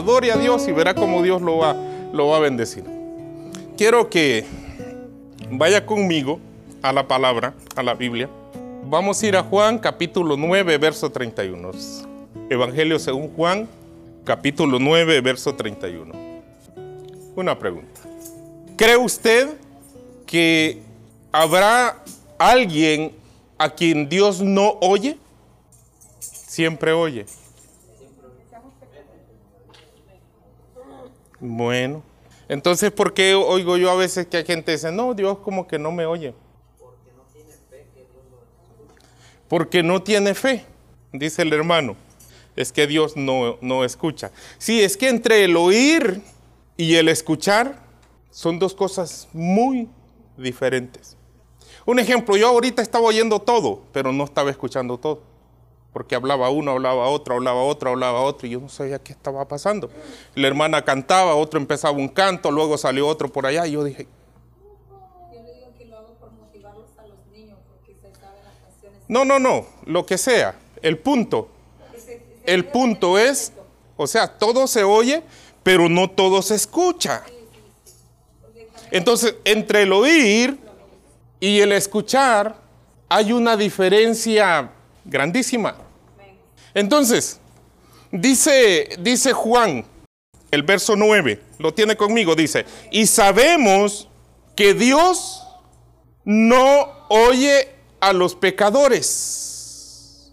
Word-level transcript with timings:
adore 0.00 0.32
a 0.32 0.36
Dios 0.36 0.66
y 0.66 0.72
verá 0.72 0.94
cómo 0.94 1.22
Dios 1.22 1.42
lo 1.42 1.58
va, 1.58 1.76
lo 2.12 2.28
va 2.28 2.38
a 2.38 2.40
bendecir. 2.40 2.84
Quiero 3.76 4.08
que 4.08 4.46
vaya 5.50 5.84
conmigo 5.84 6.40
a 6.82 6.92
la 6.92 7.06
palabra, 7.06 7.54
a 7.76 7.82
la 7.82 7.94
Biblia. 7.94 8.28
Vamos 8.84 9.22
a 9.22 9.26
ir 9.26 9.36
a 9.36 9.42
Juan 9.42 9.78
capítulo 9.78 10.36
9, 10.36 10.78
verso 10.78 11.10
31. 11.10 11.70
Evangelio 12.48 12.98
según 12.98 13.28
Juan, 13.34 13.68
capítulo 14.24 14.78
9, 14.78 15.20
verso 15.20 15.54
31. 15.54 16.14
Una 17.36 17.58
pregunta. 17.58 18.00
¿Cree 18.76 18.96
usted 18.96 19.50
que 20.26 20.80
habrá 21.30 22.02
alguien 22.38 23.12
a 23.58 23.68
quien 23.68 24.08
Dios 24.08 24.40
no 24.40 24.78
oye? 24.80 25.18
Siempre 26.20 26.92
oye. 26.92 27.26
Bueno, 31.40 32.02
entonces, 32.48 32.92
¿por 32.92 33.14
qué 33.14 33.34
oigo 33.34 33.76
yo 33.76 33.90
a 33.90 33.94
veces 33.94 34.26
que 34.26 34.36
hay 34.36 34.44
gente 34.44 34.66
que 34.66 34.72
dice, 34.72 34.92
no, 34.92 35.14
Dios 35.14 35.38
como 35.38 35.66
que 35.66 35.78
no 35.78 35.90
me 35.90 36.04
oye? 36.04 36.34
Porque 39.48 39.82
no 39.82 40.02
tiene 40.02 40.34
fe, 40.34 40.64
dice 41.12 41.42
el 41.42 41.52
hermano. 41.52 41.96
Es 42.56 42.72
que 42.72 42.86
Dios 42.86 43.16
no, 43.16 43.56
no 43.60 43.84
escucha. 43.84 44.30
Sí, 44.58 44.82
es 44.82 44.96
que 44.96 45.08
entre 45.08 45.44
el 45.44 45.56
oír 45.56 46.20
y 46.76 46.96
el 46.96 47.08
escuchar 47.08 47.80
son 48.30 48.58
dos 48.58 48.74
cosas 48.74 49.28
muy 49.32 49.88
diferentes. 50.36 51.16
Un 51.86 51.98
ejemplo, 51.98 52.36
yo 52.36 52.48
ahorita 52.48 52.82
estaba 52.82 53.06
oyendo 53.06 53.40
todo, 53.40 53.82
pero 53.92 54.12
no 54.12 54.24
estaba 54.24 54.50
escuchando 54.50 54.98
todo. 54.98 55.22
Porque 55.92 56.14
hablaba 56.14 56.50
uno, 56.50 56.72
hablaba 56.72 57.08
otro, 57.08 57.34
hablaba 57.34 57.62
otro, 57.62 57.90
hablaba 57.90 58.20
otro, 58.20 58.46
y 58.46 58.50
yo 58.50 58.60
no 58.60 58.68
sabía 58.68 58.98
qué 59.00 59.12
estaba 59.12 59.46
pasando. 59.48 59.90
La 60.34 60.46
hermana 60.46 60.84
cantaba, 60.84 61.34
otro 61.34 61.58
empezaba 61.58 61.96
un 61.96 62.08
canto, 62.08 62.50
luego 62.50 62.78
salió 62.78 63.08
otro 63.08 63.28
por 63.28 63.46
allá, 63.46 63.66
y 63.66 63.72
yo 63.72 63.82
dije. 63.82 64.06
Yo 65.32 65.42
le 65.42 65.54
digo 65.54 65.72
que 65.76 65.84
lo 65.86 65.98
hago 65.98 66.14
por 66.14 66.30
motivarlos 66.32 66.86
a 66.98 67.06
los 67.06 67.18
niños, 67.32 67.58
porque 67.68 67.94
se 67.94 68.14
saben 68.20 68.44
las 68.44 68.54
canciones. 68.62 69.00
No, 69.08 69.24
no, 69.24 69.38
no, 69.40 69.66
lo 69.86 70.06
que 70.06 70.16
sea. 70.16 70.54
El 70.80 70.98
punto. 70.98 71.48
El 72.46 72.64
punto 72.66 73.18
es, 73.18 73.52
o 73.96 74.06
sea, 74.06 74.26
todo 74.38 74.66
se 74.66 74.82
oye, 74.82 75.22
pero 75.62 75.88
no 75.88 76.10
todo 76.10 76.40
se 76.42 76.54
escucha. 76.54 77.22
Entonces, 78.90 79.36
entre 79.44 79.82
el 79.82 79.92
oír 79.92 80.58
y 81.38 81.60
el 81.60 81.72
escuchar 81.72 82.56
hay 83.08 83.32
una 83.32 83.56
diferencia 83.56 84.70
grandísima. 85.04 85.76
Entonces, 86.74 87.40
dice, 88.10 88.90
dice 88.98 89.32
Juan, 89.32 89.84
el 90.50 90.62
verso 90.62 90.96
9, 90.96 91.40
lo 91.58 91.72
tiene 91.74 91.96
conmigo, 91.96 92.34
dice, 92.34 92.64
y 92.90 93.06
sabemos 93.06 94.08
que 94.56 94.74
Dios 94.74 95.46
no 96.24 96.88
oye 97.08 97.68
a 98.00 98.12
los 98.12 98.34
pecadores. 98.34 100.32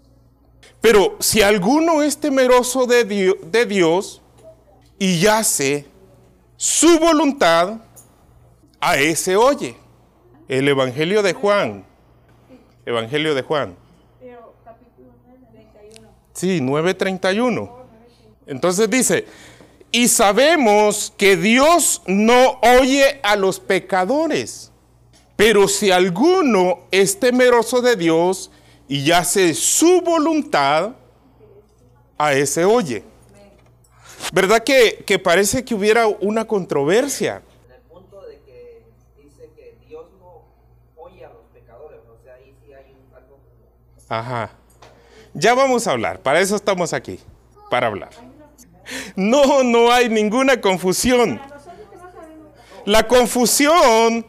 Pero 0.80 1.16
si 1.18 1.42
alguno 1.42 2.02
es 2.02 2.18
temeroso 2.18 2.86
de, 2.86 3.04
de 3.04 3.66
Dios 3.66 4.22
y 4.98 5.26
hace 5.26 5.86
su 6.56 6.98
voluntad, 6.98 7.78
a 8.80 8.96
ese 8.96 9.36
oye. 9.36 9.76
El 10.48 10.68
Evangelio 10.68 11.22
de 11.22 11.32
Juan. 11.32 11.84
Evangelio 12.86 13.34
de 13.34 13.42
Juan. 13.42 13.76
Sí, 16.38 16.60
9.31. 16.60 17.68
Entonces 18.46 18.88
dice, 18.88 19.26
y 19.90 20.06
sabemos 20.06 21.12
que 21.16 21.36
Dios 21.36 22.00
no 22.06 22.60
oye 22.80 23.18
a 23.24 23.34
los 23.34 23.58
pecadores, 23.58 24.70
pero 25.34 25.66
si 25.66 25.90
alguno 25.90 26.86
es 26.92 27.18
temeroso 27.18 27.82
de 27.82 27.96
Dios 27.96 28.52
y 28.86 29.10
hace 29.10 29.52
su 29.52 30.00
voluntad, 30.00 30.92
a 32.16 32.32
ese 32.34 32.64
oye. 32.64 33.02
¿Verdad 34.32 34.62
que, 34.62 35.02
que 35.04 35.18
parece 35.18 35.64
que 35.64 35.74
hubiera 35.74 36.06
una 36.06 36.44
controversia? 36.46 37.42
Ajá. 44.08 44.57
Ya 45.38 45.54
vamos 45.54 45.86
a 45.86 45.92
hablar, 45.92 46.18
para 46.18 46.40
eso 46.40 46.56
estamos 46.56 46.92
aquí, 46.92 47.20
para 47.70 47.86
hablar. 47.86 48.10
No, 49.14 49.62
no 49.62 49.92
hay 49.92 50.08
ninguna 50.08 50.60
confusión. 50.60 51.40
La 52.84 53.06
confusión 53.06 54.26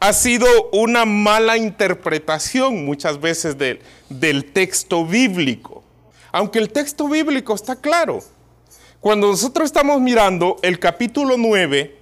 ha 0.00 0.12
sido 0.14 0.46
una 0.72 1.04
mala 1.04 1.58
interpretación 1.58 2.86
muchas 2.86 3.20
veces 3.20 3.58
del 3.58 4.44
texto 4.46 5.04
bíblico. 5.04 5.84
Aunque 6.32 6.58
el 6.58 6.70
texto 6.72 7.06
bíblico 7.06 7.54
está 7.54 7.76
claro. 7.76 8.20
Cuando 9.00 9.26
nosotros 9.26 9.66
estamos 9.66 10.00
mirando 10.00 10.56
el 10.62 10.78
capítulo 10.78 11.36
9, 11.36 11.98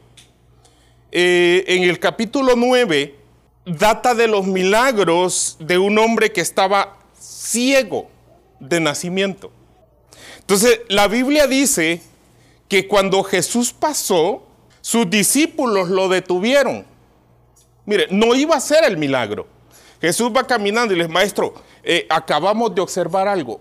eh, 1.10 1.64
en 1.66 1.82
el 1.82 1.98
capítulo 1.98 2.54
9 2.54 3.16
data 3.66 4.14
de 4.14 4.28
los 4.28 4.46
milagros 4.46 5.56
de 5.58 5.78
un 5.78 5.98
hombre 5.98 6.30
que 6.30 6.40
estaba 6.40 6.98
ciego 7.18 8.11
de 8.62 8.80
nacimiento. 8.80 9.50
Entonces, 10.40 10.80
la 10.88 11.08
Biblia 11.08 11.46
dice 11.46 12.00
que 12.68 12.86
cuando 12.88 13.22
Jesús 13.22 13.72
pasó, 13.72 14.44
sus 14.80 15.08
discípulos 15.10 15.88
lo 15.88 16.08
detuvieron. 16.08 16.86
Mire, 17.84 18.06
no 18.10 18.34
iba 18.34 18.56
a 18.56 18.60
ser 18.60 18.84
el 18.84 18.96
milagro. 18.96 19.46
Jesús 20.00 20.32
va 20.34 20.46
caminando 20.46 20.94
y 20.94 20.96
les, 20.96 21.08
maestro, 21.08 21.54
eh, 21.82 22.06
acabamos 22.08 22.74
de 22.74 22.80
observar 22.80 23.28
algo. 23.28 23.60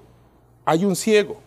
Hay 0.65 0.85
un 0.85 0.95
ciego. 0.95 1.41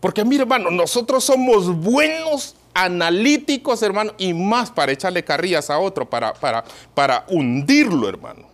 Porque 0.00 0.24
mire, 0.24 0.42
hermano, 0.42 0.70
nosotros 0.70 1.24
somos 1.24 1.68
buenos 1.80 2.56
analíticos, 2.74 3.82
hermano, 3.82 4.12
y 4.18 4.34
más 4.34 4.70
para 4.70 4.92
echarle 4.92 5.24
carrillas 5.24 5.70
a 5.70 5.78
otro, 5.78 6.08
para, 6.08 6.32
para, 6.34 6.64
para 6.94 7.24
hundirlo, 7.28 8.08
hermano. 8.08 8.48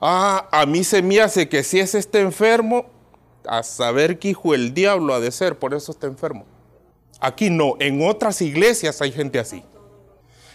Ah, 0.00 0.48
a 0.50 0.66
mí 0.66 0.84
se 0.84 1.00
me 1.00 1.20
hace 1.20 1.48
que 1.48 1.62
si 1.62 1.78
es 1.78 1.94
este 1.94 2.20
enfermo, 2.20 2.86
a 3.46 3.62
saber 3.62 4.18
qué 4.18 4.28
hijo 4.28 4.54
el 4.54 4.74
diablo 4.74 5.14
ha 5.14 5.20
de 5.20 5.30
ser, 5.30 5.58
por 5.58 5.74
eso 5.74 5.92
está 5.92 6.06
enfermo. 6.06 6.44
Aquí 7.20 7.50
no, 7.50 7.76
en 7.78 8.06
otras 8.06 8.42
iglesias 8.42 9.00
hay 9.00 9.12
gente 9.12 9.38
así. 9.38 9.62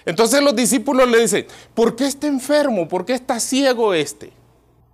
Entonces 0.06 0.42
los 0.42 0.56
discípulos 0.56 1.10
le 1.10 1.20
dicen, 1.20 1.48
¿por 1.74 1.96
qué 1.96 2.06
está 2.06 2.28
enfermo? 2.28 2.88
¿Por 2.88 3.06
qué 3.06 3.14
está 3.14 3.40
ciego 3.40 3.94
este? 3.94 4.32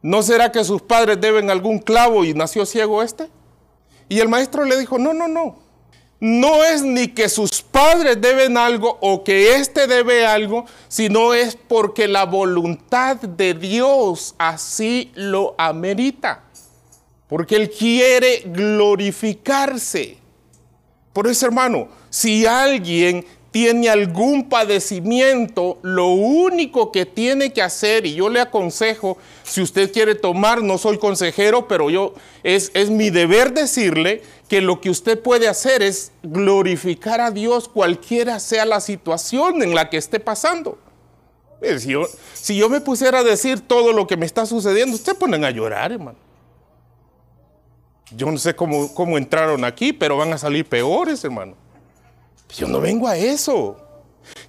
¿No 0.01 0.21
será 0.23 0.51
que 0.51 0.63
sus 0.63 0.81
padres 0.81 1.21
deben 1.21 1.49
algún 1.49 1.79
clavo 1.79 2.25
y 2.25 2.33
nació 2.33 2.65
ciego 2.65 3.03
este? 3.03 3.29
Y 4.09 4.19
el 4.19 4.27
maestro 4.27 4.65
le 4.65 4.77
dijo, 4.77 4.97
no, 4.97 5.13
no, 5.13 5.27
no 5.27 5.63
no 6.23 6.63
es 6.63 6.83
ni 6.83 7.09
que 7.09 7.27
sus 7.27 7.61
padres 7.61 8.21
deben 8.21 8.57
algo 8.57 8.97
o 9.01 9.25
que 9.25 9.55
éste 9.55 9.87
debe 9.87 10.25
algo, 10.25 10.63
sino 10.87 11.33
es 11.33 11.57
porque 11.57 12.07
la 12.07 12.23
voluntad 12.23 13.17
de 13.17 13.53
Dios 13.53 14.33
así 14.37 15.11
lo 15.15 15.53
amerita. 15.57 16.43
Porque 17.27 17.55
Él 17.55 17.69
quiere 17.69 18.43
glorificarse. 18.45 20.17
Por 21.13 21.27
eso, 21.27 21.45
hermano, 21.45 21.87
si 22.09 22.45
alguien 22.45 23.25
tiene 23.53 23.87
algún 23.87 24.49
padecimiento, 24.49 25.77
lo 25.83 26.07
único 26.07 26.91
que 26.91 27.05
tiene 27.05 27.53
que 27.53 27.61
hacer, 27.61 28.07
y 28.07 28.15
yo 28.15 28.27
le 28.27 28.41
aconsejo, 28.41 29.19
si 29.43 29.61
usted 29.61 29.91
quiere 29.91 30.15
tomar, 30.15 30.63
no 30.63 30.79
soy 30.79 30.97
consejero, 30.97 31.67
pero 31.67 31.91
yo 31.91 32.15
es, 32.41 32.71
es 32.73 32.89
mi 32.89 33.11
deber 33.11 33.53
decirle 33.53 34.23
que 34.49 34.59
lo 34.59 34.81
que 34.81 34.89
usted 34.89 35.19
puede 35.21 35.47
hacer 35.47 35.83
es 35.83 36.11
glorificar 36.23 37.21
a 37.21 37.29
Dios 37.29 37.67
cualquiera 37.67 38.39
sea 38.39 38.65
la 38.65 38.81
situación 38.81 39.61
en 39.61 39.75
la 39.75 39.91
que 39.91 39.97
esté 39.97 40.19
pasando. 40.19 40.79
Si 41.61 41.89
yo, 41.89 42.07
si 42.33 42.57
yo 42.57 42.69
me 42.69 42.81
pusiera 42.81 43.19
a 43.19 43.23
decir 43.23 43.61
todo 43.61 43.93
lo 43.93 44.07
que 44.07 44.17
me 44.17 44.25
está 44.25 44.47
sucediendo, 44.47 44.95
ustedes 44.95 45.17
ponen 45.17 45.45
a 45.45 45.51
llorar, 45.51 45.91
hermano. 45.91 46.17
Yo 48.15 48.31
no 48.31 48.37
sé 48.37 48.55
cómo, 48.55 48.93
cómo 48.93 49.17
entraron 49.17 49.63
aquí, 49.65 49.93
pero 49.93 50.17
van 50.17 50.33
a 50.33 50.37
salir 50.37 50.65
peores, 50.65 51.23
hermano. 51.23 51.55
Yo 52.55 52.67
no 52.67 52.79
vengo 52.79 53.07
a 53.07 53.17
eso. 53.17 53.77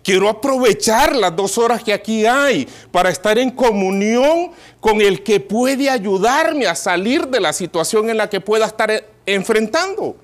Quiero 0.03 0.29
aprovechar 0.29 1.17
las 1.17 1.35
dos 1.35 1.59
horas 1.59 1.83
que 1.83 1.93
aquí 1.93 2.27
hay 2.27 2.69
para 2.93 3.11
estar 3.11 3.39
en 3.39 3.51
comunión 3.51 4.53
con 4.81 5.01
el 5.01 5.23
que 5.23 5.41
puede 5.41 5.89
ayudarme 5.89 6.67
a 6.67 6.75
salir 6.75 7.27
de 7.29 7.41
la 7.41 7.53
situación 7.53 8.11
en 8.11 8.19
la 8.19 8.29
que 8.29 8.41
pueda 8.41 8.67
estar 8.67 9.05
enfrentando. 9.27 10.17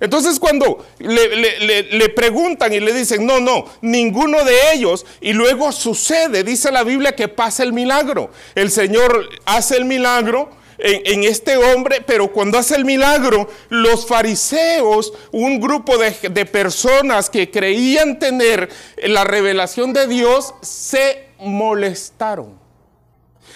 Entonces 0.00 0.38
cuando 0.38 0.84
le, 0.98 2.08
preguntan 2.10 2.72
y 2.72 2.80
le 2.80 2.92
dicen, 2.92 3.26
no, 3.26 3.40
no, 3.40 3.64
ninguno 3.80 4.44
de 4.44 4.72
ellos, 4.74 5.04
y 5.20 5.32
luego 5.32 5.72
sucede, 5.72 6.44
dice 6.44 6.70
la 6.70 6.84
Biblia, 6.84 7.16
que 7.16 7.28
pasa 7.28 7.62
el 7.62 7.72
milagro. 7.72 8.30
El 8.54 8.70
Señor 8.70 9.28
hace 9.44 9.76
el 9.76 9.84
milagro, 9.84 10.50
en, 10.78 11.24
este 11.24 11.56
hombre, 11.56 12.02
pero 12.06 12.32
cuando 12.32 12.58
hace 12.58 12.76
el 12.76 12.84
milagro, 12.84 13.48
los 13.68 14.06
fariseos, 14.06 15.12
un 15.32 15.60
grupo 15.60 15.98
de, 15.98 16.46
personas 16.46 17.28
que 17.28 17.50
creían 17.50 18.18
tener 18.18 18.68
la 19.02 19.24
revelación 19.24 19.92
de 19.92 20.06
Dios, 20.06 20.54
se 20.62 21.28
molestaron. 21.38 22.58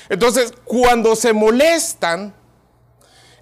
Entonces, 0.09 0.53
cuando 0.65 1.15
se 1.15 1.33
molestan, 1.33 2.35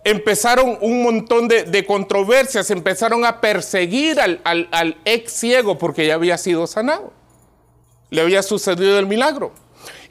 empezaron 0.05 0.79
un 0.81 1.03
montón 1.03 1.49
de, 1.49 1.85
controversias, 1.87 2.71
empezaron 2.71 3.25
a 3.25 3.41
perseguir 3.41 4.21
al, 4.21 4.99
ex 5.05 5.33
ciego 5.33 5.79
porque 5.79 6.07
ya 6.07 6.15
había 6.15 6.39
sido 6.39 6.67
sanado. 6.67 7.13
Le 8.11 8.21
había 8.21 8.43
sucedido 8.43 8.99
el 8.99 9.07
milagro. 9.07 9.53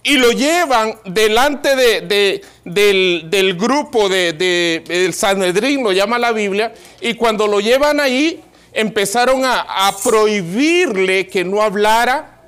Y 0.04 0.18
lo 0.18 0.32
llevan 0.32 0.98
delante 1.06 1.76
de, 1.76 2.42
del, 2.64 3.56
grupo 3.56 4.08
del 4.08 5.14
Sanedrín, 5.14 5.84
lo 5.84 5.92
llama 5.92 6.18
la 6.18 6.32
Biblia, 6.32 6.74
y 7.02 7.16
cuando 7.16 7.48
lo 7.48 7.60
llevan 7.60 8.00
ahí, 8.00 8.42
empezaron 8.72 9.44
a, 9.44 9.88
a 9.88 9.98
prohibirle 9.98 11.28
que 11.28 11.44
no 11.44 11.62
hablara 11.62 12.42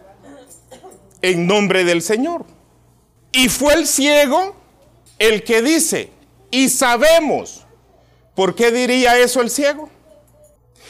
en 1.21 1.45
nombre 1.45 1.83
del 1.83 2.01
Señor. 2.01 2.45
Y 3.31 3.50
fue 3.50 3.74
el 3.74 3.88
ciego 3.88 4.56
el 5.19 5.44
que 5.44 5.62
dice, 5.62 6.09
y 6.50 6.69
sabemos. 6.69 7.65
¿Por 8.36 8.56
qué 8.56 8.71
diría 8.71 9.19
eso 9.19 9.42
el 9.42 9.50
ciego? 9.50 9.89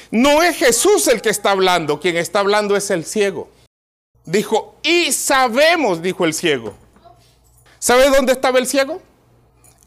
No 0.09 0.41
es 0.43 0.57
Jesús 0.57 1.07
el 1.07 1.21
que 1.21 1.29
está 1.29 1.51
hablando, 1.51 1.99
quien 1.99 2.17
está 2.17 2.39
hablando 2.39 2.75
es 2.75 2.89
el 2.91 3.05
ciego. 3.05 3.49
Dijo, 4.25 4.75
y 4.83 5.11
sabemos, 5.11 6.01
dijo 6.01 6.25
el 6.25 6.33
ciego. 6.33 6.73
¿Sabe 7.79 8.09
dónde 8.09 8.33
estaba 8.33 8.59
el 8.59 8.67
ciego? 8.67 9.01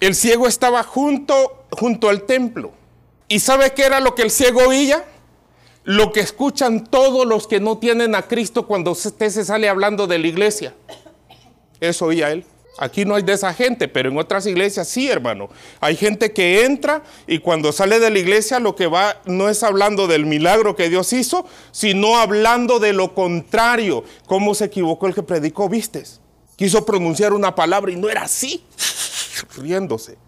El 0.00 0.14
ciego 0.14 0.48
estaba 0.48 0.82
junto, 0.82 1.66
junto 1.70 2.08
al 2.08 2.22
templo. 2.22 2.72
¿Y 3.28 3.40
sabe 3.40 3.72
qué 3.72 3.84
era 3.84 4.00
lo 4.00 4.14
que 4.14 4.22
el 4.22 4.30
ciego 4.30 4.60
oía? 4.66 5.04
Lo 5.84 6.12
que 6.12 6.20
escuchan 6.20 6.84
todos 6.84 7.26
los 7.26 7.46
que 7.46 7.60
no 7.60 7.78
tienen 7.78 8.14
a 8.14 8.22
Cristo 8.22 8.66
cuando 8.66 8.92
usted 8.92 9.30
se 9.30 9.44
sale 9.44 9.68
hablando 9.68 10.06
de 10.06 10.18
la 10.18 10.26
iglesia. 10.26 10.74
Eso 11.80 12.06
oía 12.06 12.32
él. 12.32 12.44
Aquí 12.78 13.04
no 13.04 13.14
hay 13.14 13.22
de 13.22 13.34
esa 13.34 13.54
gente, 13.54 13.86
pero 13.86 14.08
en 14.08 14.18
otras 14.18 14.46
iglesias 14.46 14.88
sí, 14.88 15.08
hermano. 15.08 15.48
Hay 15.80 15.96
gente 15.96 16.32
que 16.32 16.64
entra 16.64 17.04
y 17.26 17.38
cuando 17.38 17.70
sale 17.70 18.00
de 18.00 18.10
la 18.10 18.18
iglesia 18.18 18.58
lo 18.58 18.74
que 18.74 18.88
va 18.88 19.20
no 19.26 19.48
es 19.48 19.62
hablando 19.62 20.08
del 20.08 20.26
milagro 20.26 20.74
que 20.74 20.88
Dios 20.88 21.12
hizo, 21.12 21.46
sino 21.70 22.16
hablando 22.16 22.80
de 22.80 22.92
lo 22.92 23.14
contrario. 23.14 24.04
¿Cómo 24.26 24.54
se 24.54 24.64
equivocó 24.64 25.06
el 25.06 25.14
que 25.14 25.22
predicó? 25.22 25.68
¿Vistes? 25.68 26.20
Quiso 26.56 26.84
pronunciar 26.84 27.32
una 27.32 27.54
palabra 27.54 27.92
y 27.92 27.96
no 27.96 28.08
era 28.08 28.22
así, 28.22 28.64
riéndose. 29.56 30.18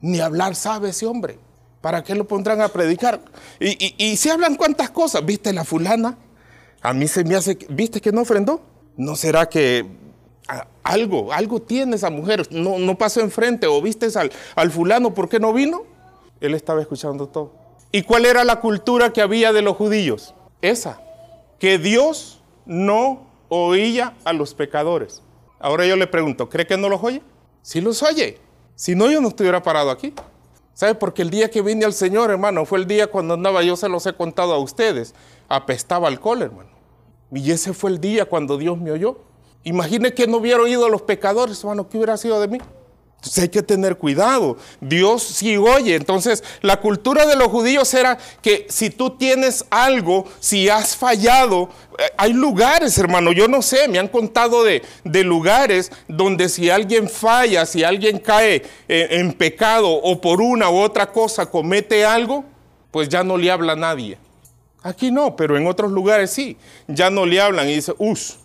Ni 0.00 0.20
hablar 0.20 0.54
sabe 0.54 0.90
ese 0.90 1.06
hombre. 1.06 1.38
¿Para 1.80 2.02
qué 2.02 2.14
lo 2.14 2.26
pondrán 2.26 2.60
a 2.60 2.68
predicar? 2.68 3.20
Y, 3.60 3.94
y, 3.98 4.16
si 4.16 4.30
hablan 4.30 4.56
cuántas 4.56 4.90
cosas, 4.90 5.24
¿viste 5.24 5.52
la 5.52 5.64
fulana? 5.64 6.16
A 6.80 6.94
mí 6.94 7.06
se 7.08 7.24
me 7.24 7.34
hace, 7.34 7.58
¿viste 7.68 8.00
que 8.00 8.10
no 8.10 8.22
ofrendó? 8.22 8.62
¿No 8.96 9.16
será 9.16 9.46
que 9.50 9.86
algo, 10.82 11.32
algo 11.32 11.60
tiene 11.62 11.96
esa 11.96 12.10
mujer, 12.10 12.46
no, 12.50 12.78
no 12.78 12.98
pasó 12.98 13.20
enfrente, 13.20 13.66
o 13.66 13.80
viste 13.80 14.06
al, 14.18 14.30
al 14.54 14.70
fulano, 14.70 15.14
¿por 15.14 15.28
qué 15.28 15.40
no 15.40 15.52
vino? 15.52 15.84
Él 16.40 16.54
estaba 16.54 16.80
escuchando 16.80 17.26
todo. 17.28 17.52
¿Y 17.90 18.02
cuál 18.02 18.26
era 18.26 18.44
la 18.44 18.60
cultura 18.60 19.12
que 19.12 19.22
había 19.22 19.52
de 19.52 19.62
los 19.62 19.76
judíos? 19.76 20.34
Esa, 20.60 21.00
que 21.58 21.78
Dios 21.78 22.42
no 22.66 23.26
oía 23.48 24.14
a 24.24 24.32
los 24.32 24.54
pecadores. 24.54 25.22
Ahora 25.60 25.86
yo 25.86 25.96
le 25.96 26.06
pregunto, 26.06 26.48
¿cree 26.48 26.66
que 26.66 26.76
no 26.76 26.88
los 26.88 27.02
oye? 27.02 27.22
Sí 27.62 27.80
los 27.80 28.02
oye. 28.02 28.38
Si 28.74 28.94
no, 28.94 29.10
yo 29.10 29.20
no 29.20 29.28
estuviera 29.28 29.62
parado 29.62 29.90
aquí. 29.90 30.12
¿Sabe? 30.74 30.96
Porque 30.96 31.22
el 31.22 31.30
día 31.30 31.50
que 31.50 31.62
vine 31.62 31.84
al 31.84 31.92
Señor, 31.92 32.30
hermano, 32.30 32.64
fue 32.64 32.80
el 32.80 32.86
día 32.86 33.06
cuando 33.06 33.34
andaba, 33.34 33.62
yo 33.62 33.76
se 33.76 33.88
los 33.88 34.04
he 34.06 34.12
contado 34.12 34.52
a 34.52 34.58
ustedes, 34.58 35.14
apestaba 35.48 36.08
alcohol, 36.08 36.42
hermano. 36.42 36.70
Y 37.32 37.50
ese 37.52 37.72
fue 37.72 37.90
el 37.90 38.00
día 38.00 38.24
cuando 38.24 38.58
Dios 38.58 38.76
me 38.76 38.90
oyó. 38.90 39.18
Imagine 39.64 40.12
que 40.12 40.26
no 40.26 40.36
hubiera 40.36 40.62
oído 40.62 40.84
a 40.86 40.90
los 40.90 41.02
pecadores, 41.02 41.58
hermano, 41.60 41.88
¿qué 41.88 41.96
hubiera 41.96 42.16
sido 42.16 42.40
de 42.40 42.48
mí? 42.48 42.58
Entonces 43.24 43.42
hay 43.44 43.48
que 43.48 43.62
tener 43.62 43.96
cuidado. 43.96 44.58
Dios 44.82 45.22
sí 45.22 45.56
oye. 45.56 45.94
Entonces 45.94 46.44
la 46.60 46.78
cultura 46.82 47.24
de 47.24 47.36
los 47.36 47.48
judíos 47.48 47.94
era 47.94 48.18
que 48.42 48.66
si 48.68 48.90
tú 48.90 49.16
tienes 49.16 49.64
algo, 49.70 50.26
si 50.40 50.68
has 50.68 50.94
fallado, 50.94 51.70
eh, 51.98 52.02
hay 52.18 52.34
lugares, 52.34 52.98
hermano, 52.98 53.32
yo 53.32 53.48
no 53.48 53.62
sé, 53.62 53.88
me 53.88 53.98
han 53.98 54.08
contado 54.08 54.62
de, 54.62 54.82
lugares 55.24 55.90
donde 56.06 56.50
si 56.50 56.68
alguien 56.68 57.08
falla, 57.08 57.64
si 57.64 57.82
alguien 57.82 58.18
cae 58.18 58.56
eh, 58.88 59.08
en 59.12 59.32
pecado 59.32 59.88
o 59.88 60.20
por 60.20 60.42
una 60.42 60.68
u 60.68 60.76
otra 60.76 61.10
cosa 61.10 61.46
comete 61.46 62.04
algo, 62.04 62.44
pues 62.90 63.08
ya 63.08 63.24
no 63.24 63.38
le 63.38 63.50
habla 63.50 63.72
a 63.72 63.76
nadie. 63.76 64.18
Aquí 64.82 65.10
no, 65.10 65.34
pero 65.34 65.56
en 65.56 65.66
otros 65.66 65.90
lugares 65.90 66.30
sí. 66.30 66.58
Ya 66.88 67.08
no 67.08 67.24
le 67.24 67.40
hablan 67.40 67.70
y 67.70 67.76
dice, 67.76 67.94
us, 67.96 68.38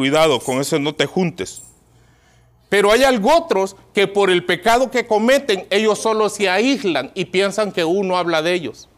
Cuidado, 0.00 0.40
con 0.40 0.62
eso 0.62 0.78
no 0.78 0.94
te 0.94 1.04
juntes. 1.04 1.60
Pero 2.70 2.90
hay 2.90 3.04
algo 3.04 3.36
otros 3.36 3.76
que 3.92 4.06
por 4.06 4.30
el 4.30 4.46
pecado 4.46 4.90
que 4.90 5.06
cometen, 5.06 5.66
ellos 5.68 5.98
solo 5.98 6.30
se 6.30 6.48
aíslan 6.48 7.10
y 7.14 7.26
piensan 7.26 7.70
que 7.70 7.84
uno 7.84 8.16
habla 8.16 8.40
de 8.40 8.54
ellos. 8.54 8.88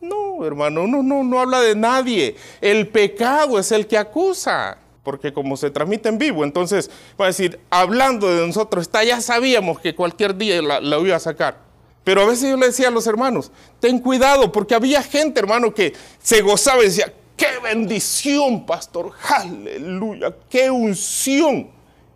No, 0.00 0.46
hermano, 0.46 0.86
no, 0.86 1.02
no, 1.02 1.24
no 1.24 1.40
habla 1.40 1.60
de 1.62 1.74
nadie. 1.74 2.36
El 2.60 2.86
pecado 2.86 3.58
es 3.58 3.72
el 3.72 3.88
que 3.88 3.98
acusa. 3.98 4.78
Porque 5.02 5.32
como 5.32 5.56
se 5.56 5.72
transmite 5.72 6.10
en 6.10 6.18
vivo, 6.18 6.44
entonces 6.44 6.92
va 7.20 7.24
a 7.24 7.28
decir, 7.30 7.58
hablando 7.68 8.32
de 8.32 8.46
nosotros, 8.46 8.82
está, 8.82 9.02
ya 9.02 9.20
sabíamos 9.20 9.80
que 9.80 9.96
cualquier 9.96 10.36
día 10.36 10.62
la, 10.62 10.80
la 10.80 10.98
iba 11.00 11.16
a 11.16 11.18
sacar. 11.18 11.58
Pero 12.04 12.22
a 12.22 12.26
veces 12.26 12.48
yo 12.48 12.56
le 12.56 12.66
decía 12.66 12.86
a 12.86 12.92
los 12.92 13.08
hermanos, 13.08 13.50
ten 13.80 13.98
cuidado, 13.98 14.52
porque 14.52 14.76
había 14.76 15.02
gente, 15.02 15.40
hermano, 15.40 15.74
que 15.74 15.92
se 16.22 16.40
gozaba 16.40 16.82
y 16.82 16.86
decía, 16.86 17.12
Qué 17.36 17.58
bendición, 17.62 18.64
pastor. 18.64 19.12
Aleluya. 19.28 20.34
Qué 20.48 20.70
unción. 20.70 21.68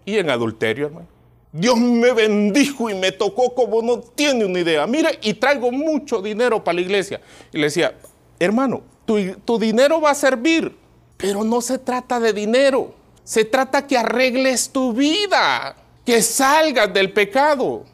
Y 0.04 0.18
en 0.18 0.30
adulterio, 0.30 0.86
hermano. 0.86 1.06
Dios 1.52 1.76
me 1.78 2.12
bendijo 2.12 2.90
y 2.90 2.94
me 2.94 3.10
tocó 3.10 3.54
como 3.54 3.82
no 3.82 3.98
tiene 3.98 4.44
una 4.44 4.60
idea. 4.60 4.86
Mire, 4.86 5.18
y 5.22 5.34
traigo 5.34 5.72
mucho 5.72 6.22
dinero 6.22 6.62
para 6.62 6.76
la 6.76 6.80
iglesia. 6.82 7.20
Y 7.52 7.58
le 7.58 7.64
decía, 7.64 7.94
hermano, 8.38 8.82
tu, 9.04 9.18
tu 9.44 9.58
dinero 9.58 10.00
va 10.00 10.10
a 10.10 10.14
servir, 10.14 10.76
pero 11.16 11.42
no 11.42 11.60
se 11.60 11.78
trata 11.78 12.20
de 12.20 12.32
dinero. 12.32 12.94
Se 13.24 13.44
trata 13.44 13.86
que 13.86 13.98
arregles 13.98 14.70
tu 14.70 14.92
vida, 14.92 15.76
que 16.04 16.22
salgas 16.22 16.92
del 16.94 17.12
pecado. 17.12 17.84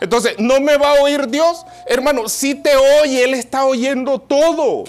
Entonces, 0.00 0.34
¿no 0.38 0.60
me 0.60 0.76
va 0.78 0.96
a 0.96 1.02
oír 1.02 1.28
Dios? 1.28 1.64
Hermano, 1.86 2.28
si 2.28 2.54
te 2.54 2.74
oye, 3.02 3.22
Él 3.22 3.34
está 3.34 3.66
oyendo 3.66 4.18
todo. 4.18 4.84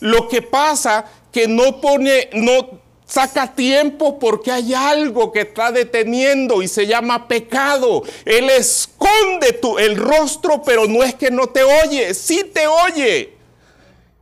Lo 0.00 0.28
que 0.28 0.42
pasa 0.42 1.04
que 1.30 1.46
no 1.46 1.80
pone, 1.80 2.28
no 2.32 2.80
saca 3.06 3.54
tiempo 3.54 4.18
porque 4.18 4.52
hay 4.52 4.72
algo 4.72 5.32
que 5.32 5.40
está 5.40 5.72
deteniendo 5.72 6.62
y 6.62 6.68
se 6.68 6.86
llama 6.86 7.28
pecado. 7.28 8.02
Él 8.24 8.48
esconde 8.50 9.52
tu, 9.60 9.78
el 9.78 9.96
rostro, 9.96 10.62
pero 10.62 10.86
no 10.86 11.02
es 11.02 11.14
que 11.14 11.30
no 11.30 11.48
te 11.48 11.62
oye, 11.62 12.14
sí 12.14 12.50
te 12.52 12.66
oye. 12.66 13.34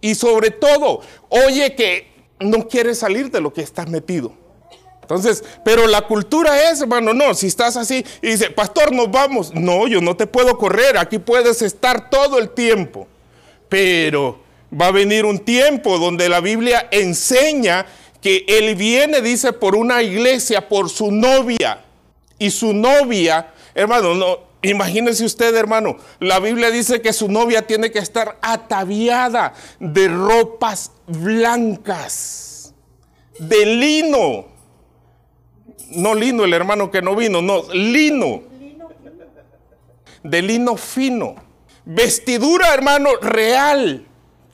Y 0.01 0.15
sobre 0.15 0.51
todo, 0.51 1.01
oye 1.29 1.75
que 1.75 2.09
no 2.41 2.69
quiere 2.69 2.95
salir 2.95 3.31
de 3.31 3.41
lo 3.41 3.53
que 3.53 3.63
estás 3.63 3.89
metido. 3.89 4.33
Entonces, 5.03 5.43
pero 5.65 5.87
la 5.87 6.03
cultura 6.03 6.71
es, 6.71 6.83
hermano, 6.83 7.15
no, 7.15 7.33
si 7.33 7.47
estás 7.47 7.77
así 7.77 8.05
y 8.21 8.27
dice, 8.29 8.51
pastor, 8.51 8.93
nos 8.93 9.11
vamos. 9.11 9.55
No, 9.55 9.87
yo 9.87 10.01
no 10.01 10.17
te 10.17 10.27
puedo 10.27 10.59
correr, 10.59 10.99
aquí 10.99 11.19
puedes 11.19 11.63
estar 11.63 12.11
todo 12.11 12.39
el 12.39 12.51
tiempo. 12.51 13.07
Pero 13.71 14.39
Va 14.71 14.89
a 14.89 14.93
venir 14.93 15.25
un 15.25 15.39
tiempo 15.39 15.99
donde 15.99 16.29
la 16.29 16.41
Biblia 16.41 16.89
enseña 16.91 17.87
que 18.21 18.45
Él 18.49 18.75
viene, 18.75 19.23
dice, 19.23 19.53
por 19.53 19.75
una 19.75 20.03
iglesia, 20.03 20.69
por 20.69 20.91
su 20.91 21.11
novia. 21.11 21.85
Y 22.39 22.51
su 22.51 22.75
novia, 22.75 23.53
hermano, 23.75 24.15
no, 24.15 24.39
imagínense 24.63 25.25
usted, 25.25 25.55
hermano, 25.57 25.97
la 26.21 26.39
Biblia 26.39 26.71
dice 26.71 27.01
que 27.01 27.13
su 27.13 27.29
novia 27.29 27.67
tiene 27.67 27.91
que 27.91 27.99
estar 27.99 28.39
ataviada 28.43 29.55
de 29.81 30.09
ropas 30.09 30.93
blancas, 31.07 32.75
de 33.39 33.67
lino. 33.67 34.47
No 35.91 36.15
lino, 36.15 36.45
el 36.45 36.53
hermano 36.53 36.91
que 36.91 37.01
no 37.01 37.17
vino, 37.17 37.41
no, 37.41 37.63
lino. 37.73 38.43
De 40.23 40.43
lino 40.43 40.77
fino. 40.77 41.37
Vestidura, 41.87 42.75
hermano, 42.75 43.17
real 43.23 44.08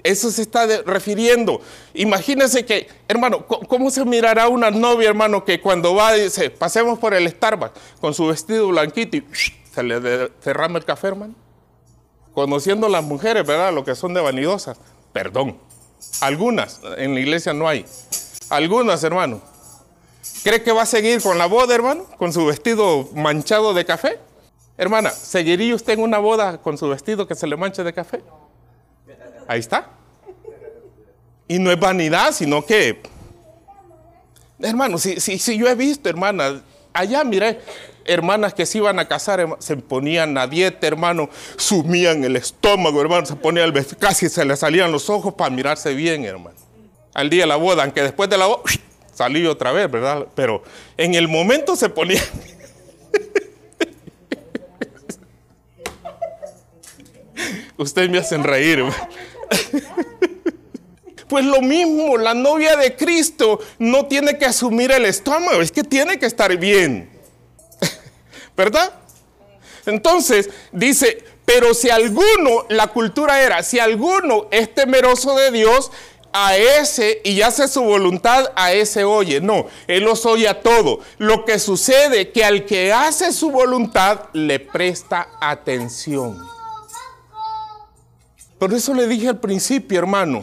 eso 0.04 0.30
se 0.30 0.42
está 0.42 0.66
refiriendo. 0.82 1.62
Imagínense 1.94 2.66
que, 2.66 2.86
hermano, 3.08 3.46
¿cómo 3.46 3.90
se 3.90 4.04
mirará 4.04 4.48
una 4.48 4.70
novia, 4.70 5.08
hermano, 5.08 5.44
que 5.46 5.60
cuando 5.62 5.94
va 5.94 6.12
dice, 6.12 6.50
pasemos 6.50 6.98
por 6.98 7.14
el 7.14 7.26
Starbucks 7.28 7.72
con 8.00 8.12
su 8.12 8.26
vestido 8.26 8.68
blanquito 8.68 9.16
y 9.16 9.24
se 9.74 9.82
le 9.82 9.96
el 9.96 10.84
café, 10.84 11.08
hermano? 11.08 11.34
Conociendo 12.34 12.88
las 12.90 13.02
mujeres, 13.02 13.46
¿verdad? 13.46 13.72
Lo 13.72 13.82
que 13.82 13.94
son 13.94 14.12
de 14.12 14.20
vanidosas. 14.20 14.78
Perdón. 15.12 15.56
Algunas, 16.20 16.80
en 16.98 17.14
la 17.14 17.20
iglesia 17.20 17.54
no 17.54 17.66
hay. 17.66 17.86
Algunas, 18.50 19.02
hermano. 19.04 19.40
¿Cree 20.42 20.62
que 20.62 20.72
va 20.72 20.82
a 20.82 20.86
seguir 20.86 21.22
con 21.22 21.38
la 21.38 21.46
boda, 21.46 21.74
hermano? 21.74 22.04
Con 22.18 22.30
su 22.30 22.44
vestido 22.44 23.08
manchado 23.14 23.72
de 23.72 23.86
café. 23.86 24.18
Hermana, 24.76 25.10
¿seguiría 25.10 25.74
usted 25.74 25.94
en 25.94 26.00
una 26.00 26.18
boda 26.18 26.60
con 26.60 26.76
su 26.76 26.90
vestido 26.90 27.26
que 27.26 27.34
se 27.34 27.46
le 27.46 27.56
manche 27.56 27.82
de 27.82 27.94
café? 27.94 28.22
Ahí 29.46 29.60
está. 29.60 29.90
Y 31.46 31.58
no 31.58 31.70
es 31.70 31.78
vanidad, 31.78 32.32
sino 32.32 32.64
que, 32.64 33.02
hermano, 34.60 34.98
si, 34.98 35.20
si, 35.20 35.58
yo 35.58 35.68
he 35.68 35.74
visto, 35.74 36.08
hermanas, 36.08 36.62
allá 36.92 37.22
miré, 37.22 37.60
hermanas 38.06 38.54
que 38.54 38.64
se 38.64 38.78
iban 38.78 38.98
a 38.98 39.06
casar, 39.06 39.56
se 39.58 39.76
ponían 39.76 40.38
a 40.38 40.46
dieta, 40.46 40.86
hermano, 40.86 41.28
sumían 41.56 42.24
el 42.24 42.36
estómago, 42.36 43.00
hermano, 43.00 43.26
se 43.26 43.36
ponían 43.36 43.74
el 43.74 43.86
casi 43.98 44.28
se 44.28 44.44
le 44.44 44.56
salían 44.56 44.90
los 44.90 45.10
ojos 45.10 45.34
para 45.34 45.50
mirarse 45.50 45.94
bien, 45.94 46.24
hermano. 46.24 46.56
Al 47.12 47.28
día 47.28 47.42
de 47.42 47.48
la 47.48 47.56
boda, 47.56 47.84
aunque 47.84 48.02
después 48.02 48.30
de 48.30 48.38
la 48.38 48.46
boda 48.46 48.62
salí 49.14 49.46
otra 49.46 49.72
vez, 49.72 49.90
¿verdad? 49.90 50.26
Pero 50.34 50.62
en 50.96 51.14
el 51.14 51.28
momento 51.28 51.76
se 51.76 51.88
ponían. 51.88 52.24
Ustedes 57.76 58.08
me 58.08 58.18
hacen 58.18 58.44
reír. 58.44 58.84
Pues 61.28 61.44
lo 61.46 61.62
mismo, 61.62 62.18
la 62.18 62.34
novia 62.34 62.76
de 62.76 62.96
Cristo 62.96 63.58
no 63.78 64.06
tiene 64.06 64.38
que 64.38 64.44
asumir 64.44 64.92
el 64.92 65.06
estómago, 65.06 65.62
es 65.62 65.72
que 65.72 65.82
tiene 65.82 66.18
que 66.18 66.26
estar 66.26 66.56
bien. 66.58 67.10
¿Verdad? 68.56 68.92
Entonces 69.86 70.50
dice, 70.70 71.24
pero 71.44 71.74
si 71.74 71.90
alguno, 71.90 72.66
la 72.68 72.88
cultura 72.88 73.42
era, 73.42 73.62
si 73.62 73.78
alguno 73.78 74.48
es 74.50 74.74
temeroso 74.74 75.34
de 75.34 75.50
Dios, 75.50 75.90
a 76.32 76.56
ese 76.56 77.20
y 77.24 77.42
hace 77.42 77.68
su 77.68 77.82
voluntad, 77.82 78.52
a 78.56 78.72
ese 78.72 79.04
oye. 79.04 79.40
No, 79.40 79.66
él 79.86 80.02
los 80.02 80.26
oye 80.26 80.48
a 80.48 80.60
todo. 80.60 80.98
Lo 81.18 81.44
que 81.44 81.60
sucede 81.60 82.32
que 82.32 82.44
al 82.44 82.64
que 82.66 82.92
hace 82.92 83.32
su 83.32 83.50
voluntad 83.50 84.22
le 84.32 84.58
presta 84.58 85.28
atención. 85.40 86.53
Por 88.64 88.72
eso 88.72 88.94
le 88.94 89.06
dije 89.06 89.28
al 89.28 89.40
principio, 89.40 89.98
hermano, 89.98 90.42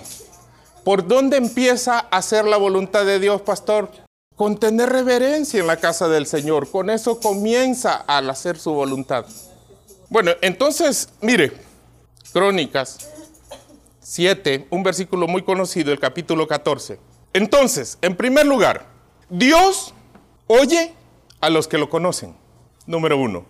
¿por 0.84 1.08
dónde 1.08 1.38
empieza 1.38 1.98
a 1.98 2.18
hacer 2.18 2.46
la 2.46 2.58
voluntad 2.58 3.04
de 3.04 3.20
Dios, 3.20 3.42
pastor? 3.42 3.90
Con 4.36 4.60
tener 4.60 4.90
reverencia 4.90 5.60
en 5.60 5.66
la 5.66 5.78
casa 5.78 6.08
del 6.08 6.28
Señor. 6.28 6.70
Con 6.70 6.92
eso 6.92 7.20
comienza 7.20 7.96
al 7.96 8.30
hacer 8.30 8.60
su 8.60 8.74
voluntad. 8.74 9.26
Bueno, 10.08 10.34
entonces, 10.42 11.10
mire, 11.22 11.52
Crónicas 12.32 13.10
7, 14.02 14.68
un 14.70 14.84
versículo 14.84 15.28
muy 15.28 15.42
conocido, 15.42 15.92
el 15.92 16.00
capítulo 16.00 16.48
14. 16.48 17.00
Entonces, 17.34 17.98
en 18.04 18.16
primer 18.16 18.46
lugar, 18.46 18.86
Dios 19.32 19.96
oye 20.46 20.94
a 21.40 21.50
los 21.50 21.68
que 21.68 21.80
lo 21.80 21.90
conocen. 21.90 22.36
Número 22.86 23.18
uno. 23.18 23.46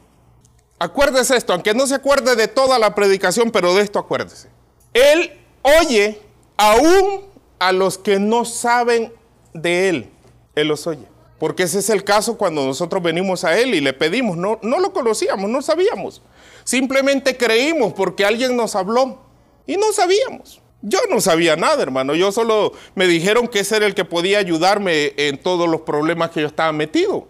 Acuérdese 0.80 1.36
esto, 1.36 1.52
aunque 1.52 1.74
no 1.74 1.88
se 1.88 1.96
acuerde 1.96 2.38
de 2.38 2.48
toda 2.48 2.80
la 2.80 2.96
predicación, 2.96 3.52
pero 3.52 3.74
de 3.74 3.82
esto 3.82 4.00
acuérdese. 4.00 4.61
Él 4.94 5.32
oye 5.62 6.20
aún 6.58 7.22
a 7.60 7.72
los 7.72 7.98
que 7.98 8.20
no 8.20 8.46
saben 8.46 9.14
de 9.54 9.90
Él. 9.90 10.10
Él 10.56 10.68
los 10.68 10.88
oye. 10.88 11.06
Porque 11.40 11.64
ese 11.64 11.80
es 11.80 11.90
el 11.90 12.04
caso 12.04 12.38
cuando 12.38 12.66
nosotros 12.66 13.02
venimos 13.02 13.44
a 13.44 13.58
Él 13.58 13.74
y 13.74 13.82
le 13.82 13.94
pedimos. 13.94 14.38
No, 14.38 14.60
no 14.62 14.80
lo 14.80 14.94
conocíamos, 14.94 15.50
no 15.50 15.62
sabíamos. 15.62 16.22
Simplemente 16.64 17.36
creímos 17.36 17.94
porque 17.94 18.26
alguien 18.26 18.56
nos 18.56 18.76
habló 18.76 19.20
y 19.66 19.78
no 19.78 19.92
sabíamos. 19.92 20.62
Yo 20.84 21.00
no 21.10 21.22
sabía 21.22 21.56
nada, 21.56 21.82
hermano. 21.82 22.16
Yo 22.16 22.32
solo 22.32 22.74
me 22.96 23.08
dijeron 23.08 23.48
que 23.48 23.60
ese 23.60 23.78
era 23.78 23.86
el 23.86 23.96
que 23.96 24.06
podía 24.06 24.40
ayudarme 24.40 25.14
en 25.18 25.38
todos 25.38 25.70
los 25.70 25.82
problemas 25.82 26.32
que 26.32 26.42
yo 26.42 26.48
estaba 26.48 26.72
metido. 26.72 27.28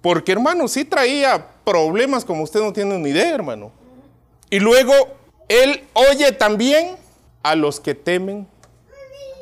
Porque, 0.00 0.32
hermano, 0.32 0.68
sí 0.68 0.84
traía 0.84 1.46
problemas 1.64 2.24
como 2.24 2.42
usted 2.42 2.60
no 2.60 2.72
tiene 2.72 2.98
ni 2.98 3.10
idea, 3.10 3.34
hermano. 3.34 3.72
Y 4.50 4.60
luego 4.60 4.92
él 5.48 5.84
oye 5.94 6.32
también 6.32 6.96
a 7.44 7.54
los 7.54 7.78
que 7.78 7.94
temen 7.94 8.48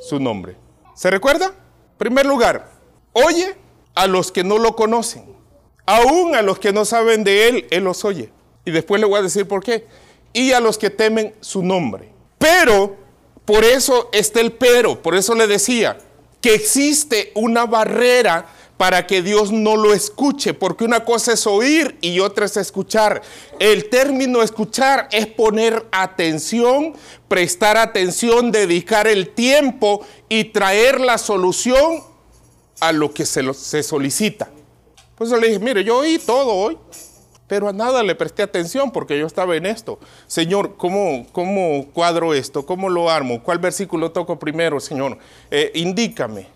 su 0.02 0.20
nombre. 0.20 0.56
¿Se 0.94 1.10
recuerda? 1.10 1.54
primer 1.96 2.26
lugar, 2.26 2.68
oye 3.12 3.54
a 3.94 4.08
los 4.08 4.32
que 4.32 4.42
no 4.42 4.58
lo 4.58 4.74
conocen. 4.74 5.24
Aún 5.86 6.34
a 6.34 6.42
los 6.42 6.58
que 6.58 6.72
no 6.72 6.84
saben 6.84 7.22
de 7.22 7.48
él, 7.48 7.66
él 7.70 7.84
los 7.84 8.04
oye. 8.04 8.30
Y 8.64 8.72
después 8.72 9.00
le 9.00 9.06
voy 9.06 9.20
a 9.20 9.22
decir 9.22 9.46
por 9.46 9.62
qué. 9.62 9.86
Y 10.32 10.50
a 10.50 10.58
los 10.58 10.78
que 10.78 10.90
temen 10.90 11.32
su 11.40 11.62
nombre. 11.62 12.08
Pero, 12.38 12.96
por 13.44 13.64
eso 13.64 14.08
está 14.12 14.40
el 14.40 14.52
pero, 14.52 15.00
por 15.00 15.14
eso 15.14 15.34
le 15.34 15.46
decía 15.46 15.98
que 16.40 16.54
existe 16.54 17.30
una 17.34 17.66
barrera 17.66 18.46
para 18.82 19.06
que 19.06 19.22
Dios 19.22 19.52
no 19.52 19.76
lo 19.76 19.94
escuche, 19.94 20.54
porque 20.54 20.82
una 20.82 21.04
cosa 21.04 21.34
es 21.34 21.46
oír 21.46 21.96
y 22.00 22.18
otra 22.18 22.46
es 22.46 22.56
escuchar. 22.56 23.22
El 23.60 23.88
término 23.88 24.42
escuchar 24.42 25.08
es 25.12 25.28
poner 25.28 25.86
atención, 25.92 26.92
prestar 27.28 27.76
atención, 27.76 28.50
dedicar 28.50 29.06
el 29.06 29.28
tiempo 29.28 30.04
y 30.28 30.46
traer 30.46 31.00
la 31.00 31.16
solución 31.18 32.02
a 32.80 32.90
lo 32.90 33.14
que 33.14 33.24
se, 33.24 33.84
solicita. 33.84 34.50
Pues 35.14 35.30
yo 35.30 35.36
le 35.36 35.46
dije, 35.46 35.60
mire, 35.60 35.84
yo 35.84 35.98
oí 35.98 36.18
todo 36.18 36.52
hoy, 36.52 36.76
pero 37.46 37.68
a 37.68 37.72
nada 37.72 38.02
le 38.02 38.16
presté 38.16 38.42
atención 38.42 38.90
porque 38.90 39.16
yo 39.16 39.28
estaba 39.28 39.54
en 39.54 39.66
esto. 39.66 40.00
Señor, 40.26 40.76
¿cómo, 40.76 41.24
cómo 41.30 41.86
cuadro 41.92 42.34
esto? 42.34 42.66
¿Cómo 42.66 42.88
lo 42.88 43.08
armo? 43.08 43.44
¿Cuál 43.44 43.60
versículo 43.60 44.10
toco 44.10 44.40
primero, 44.40 44.80
Señor? 44.80 45.18
Eh, 45.52 45.70
indícame. 45.76 46.51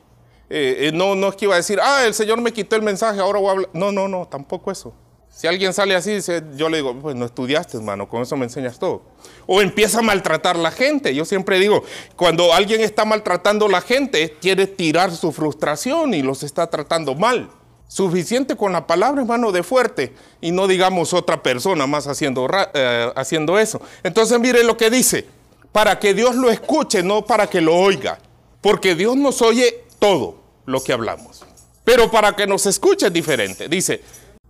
Eh, 0.49 0.89
eh, 0.89 0.93
no, 0.93 1.15
no 1.15 1.29
es 1.29 1.37
que 1.37 1.47
iba 1.47 1.55
a 1.55 1.59
decir, 1.59 1.81
ah, 1.83 2.05
el 2.07 2.15
Señor 2.15 2.41
me 2.41 2.53
quitó 2.53 2.77
el 2.77 2.83
mensaje, 2.83 3.21
ahora 3.21 3.41
voy 3.41 3.49
a 3.49 3.53
hablar. 3.53 3.71
No, 3.73 3.93
no, 3.93 4.09
no, 4.09 4.27
tampoco 4.27 4.71
eso. 4.71 4.95
Si 5.37 5.47
alguien 5.47 5.75
sale 5.75 5.95
así, 5.95 6.19
yo 6.57 6.71
le 6.71 6.79
digo, 6.79 6.95
pues 6.95 7.15
no 7.15 7.27
estudiaste, 7.27 7.77
hermano, 7.77 8.09
con 8.09 8.23
eso 8.23 8.39
me 8.39 8.45
enseñas 8.47 8.79
todo. 8.79 9.03
O 9.47 9.61
empieza 9.61 9.99
a 9.99 10.03
maltratar 10.03 10.57
a 10.57 10.59
la 10.59 10.71
gente. 10.71 11.15
Yo 11.15 11.27
siempre 11.27 11.59
digo, 11.59 11.83
cuando 12.17 12.55
alguien 12.55 12.81
está 12.81 13.05
maltratando 13.05 13.67
a 13.67 13.69
la 13.69 13.83
gente, 13.83 14.35
quiere 14.41 14.67
tirar 14.67 15.15
su 15.15 15.33
frustración 15.33 16.15
y 16.15 16.23
los 16.23 16.43
está 16.43 16.69
tratando 16.69 17.15
mal. 17.15 17.51
Suficiente 17.87 18.57
con 18.57 18.73
la 18.73 18.87
palabra, 18.87 19.21
hermano, 19.21 19.53
de 19.53 19.63
fuerte. 19.63 20.15
Y 20.41 20.53
no 20.53 20.67
digamos 20.67 21.13
otra 21.13 21.43
persona 21.43 21.87
más 21.87 22.07
haciendo, 22.07 22.49
eh, 22.73 23.13
haciendo 23.15 23.59
eso. 23.59 23.83
Entonces 24.03 24.41
mire 24.41 24.65
lo 24.65 24.79
que 24.79 24.89
dice. 24.89 25.27
Para 25.71 25.99
que 25.99 26.15
Dios 26.15 26.35
lo 26.35 26.51
escuche, 26.51 27.03
no 27.03 27.27
para 27.27 27.47
que 27.47 27.61
lo 27.61 27.77
oiga. 27.77 28.19
Porque 28.63 28.95
Dios 28.95 29.17
nos 29.17 29.43
oye 29.43 29.85
todo 29.99 30.37
lo 30.65 30.83
que 30.83 30.93
hablamos. 30.93 31.45
Pero 31.85 32.11
para 32.11 32.35
que 32.35 32.47
nos 32.47 32.67
escuche 32.67 33.07
es 33.07 33.13
diferente. 33.13 33.69
Dice, 33.69 34.03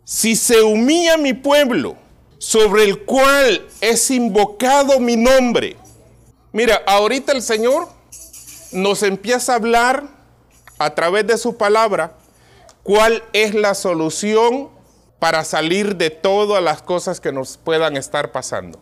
si 0.04 0.36
se 0.36 0.62
humilla 0.62 1.16
mi 1.16 1.34
pueblo, 1.34 1.96
sobre 2.38 2.84
el 2.84 3.04
cual 3.04 3.66
es 3.80 4.10
invocado 4.10 5.00
mi 5.00 5.16
nombre. 5.16 5.76
Mira, 6.52 6.82
ahorita 6.86 7.32
el 7.32 7.42
Señor 7.42 7.88
nos 8.72 9.02
empieza 9.02 9.52
a 9.52 9.56
hablar 9.56 10.04
a 10.78 10.94
través 10.94 11.26
de 11.26 11.38
su 11.38 11.56
palabra 11.56 12.16
cuál 12.82 13.22
es 13.32 13.54
la 13.54 13.74
solución 13.74 14.68
para 15.18 15.44
salir 15.44 15.96
de 15.96 16.10
todas 16.10 16.62
las 16.62 16.82
cosas 16.82 17.20
que 17.20 17.32
nos 17.32 17.56
puedan 17.56 17.96
estar 17.96 18.32
pasando. 18.32 18.80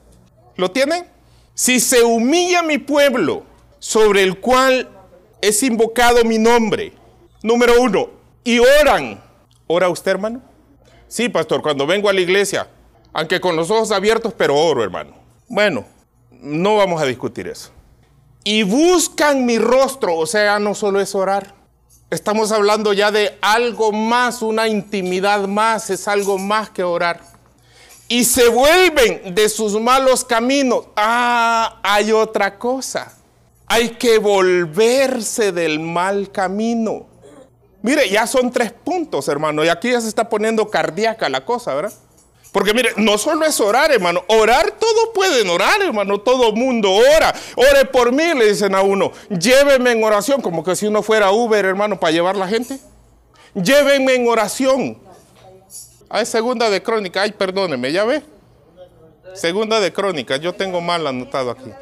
¿Lo 0.57 0.71
tienen? 0.71 1.07
Si 1.55 1.81
se 1.81 2.03
humilla 2.03 2.63
mi 2.63 2.79
pueblo, 2.79 3.45
sobre 3.79 4.23
el 4.23 4.41
cual 4.41 4.91
es 5.49 5.63
invocado 5.63 6.25
mi 6.25 6.39
nombre, 6.39 6.93
número 7.43 7.81
uno, 7.81 8.09
y 8.43 8.59
oran, 8.59 9.23
¿ora 9.67 9.91
usted, 9.91 10.13
hermano? 10.13 10.41
Sí, 11.07 11.29
pastor, 11.29 11.61
cuando 11.61 11.87
vengo 11.87 12.09
a 12.09 12.15
la 12.15 12.21
iglesia, 12.21 12.69
aunque 13.13 13.41
con 13.41 13.55
los 13.55 13.71
ojos 13.71 13.93
abiertos, 13.93 14.33
pero 14.37 14.57
oro, 14.57 14.83
hermano. 14.83 15.15
Bueno, 15.47 15.85
no 16.31 16.77
vamos 16.77 17.01
a 17.01 17.05
discutir 17.05 17.47
eso. 17.47 17.71
Y 18.43 18.63
buscan 18.63 19.45
mi 19.45 19.59
rostro, 19.59 20.17
o 20.17 20.27
sea, 20.27 20.59
no 20.59 20.75
solo 20.75 21.01
es 21.01 21.15
orar. 21.15 21.55
Estamos 22.11 22.51
hablando 22.51 22.93
ya 22.93 23.11
de 23.11 23.39
algo 23.41 23.93
más, 23.93 24.41
una 24.41 24.67
intimidad 24.67 25.47
más, 25.47 25.91
es 25.91 26.09
algo 26.09 26.39
más 26.39 26.71
que 26.71 26.83
orar. 26.83 27.21
Y 28.09 28.25
se 28.25 28.49
vuelven 28.49 29.35
de 29.35 29.49
sus 29.49 29.79
malos 29.81 30.25
caminos. 30.25 30.87
Ah, 30.97 31.81
hay 31.83 32.13
otra 32.13 32.59
cosa. 32.59 33.13
Hay 33.75 33.89
que 33.89 34.19
volverse 34.19 35.51
del 35.51 35.81
mal 35.81 36.31
camino. 36.31 37.09
Mire, 37.83 38.09
ya 38.09 38.25
son 38.25 38.53
tres 38.53 38.71
puntos, 38.71 39.27
hermano, 39.27 39.65
y 39.65 39.69
aquí 39.69 39.91
ya 39.91 40.01
se 40.01 40.07
está 40.07 40.29
poniendo 40.29 40.71
cardíaca 40.71 41.29
la 41.29 41.45
cosa, 41.45 41.75
¿verdad? 41.75 41.93
Porque 42.53 42.73
mire, 42.73 42.91
no 42.99 43.19
solo 43.19 43.45
es 43.45 43.59
orar, 43.59 43.91
hermano. 43.91 44.23
Orar, 44.29 44.71
todos 44.79 45.09
pueden 45.13 45.51
orar, 45.51 45.83
hermano. 45.83 46.21
Todo 46.21 46.53
mundo 46.53 46.93
ora. 46.93 47.35
Ore 47.57 47.85
por 47.87 48.13
mí, 48.13 48.33
le 48.37 48.51
dicen 48.51 48.77
a 48.77 48.83
uno. 48.83 49.11
Llévenme 49.29 49.91
en 49.91 50.05
oración, 50.05 50.41
como 50.41 50.63
que 50.63 50.77
si 50.77 50.87
uno 50.87 51.03
fuera 51.03 51.33
Uber, 51.33 51.65
hermano, 51.65 51.99
para 51.99 52.13
llevar 52.13 52.37
la 52.37 52.47
gente. 52.47 52.79
Llévenme 53.55 54.15
en 54.15 54.29
oración. 54.29 54.99
Hay 56.09 56.27
segunda 56.27 56.71
de 56.71 56.81
crónica. 56.81 57.23
Ay, 57.23 57.33
perdóneme, 57.33 57.91
¿ya 57.91 58.05
ve? 58.05 58.23
Segunda 59.35 59.81
de 59.81 59.93
crónica. 59.93 60.37
Yo 60.37 60.53
tengo 60.53 60.81
mal 60.81 61.05
anotado 61.09 61.51
aquí. 61.51 61.73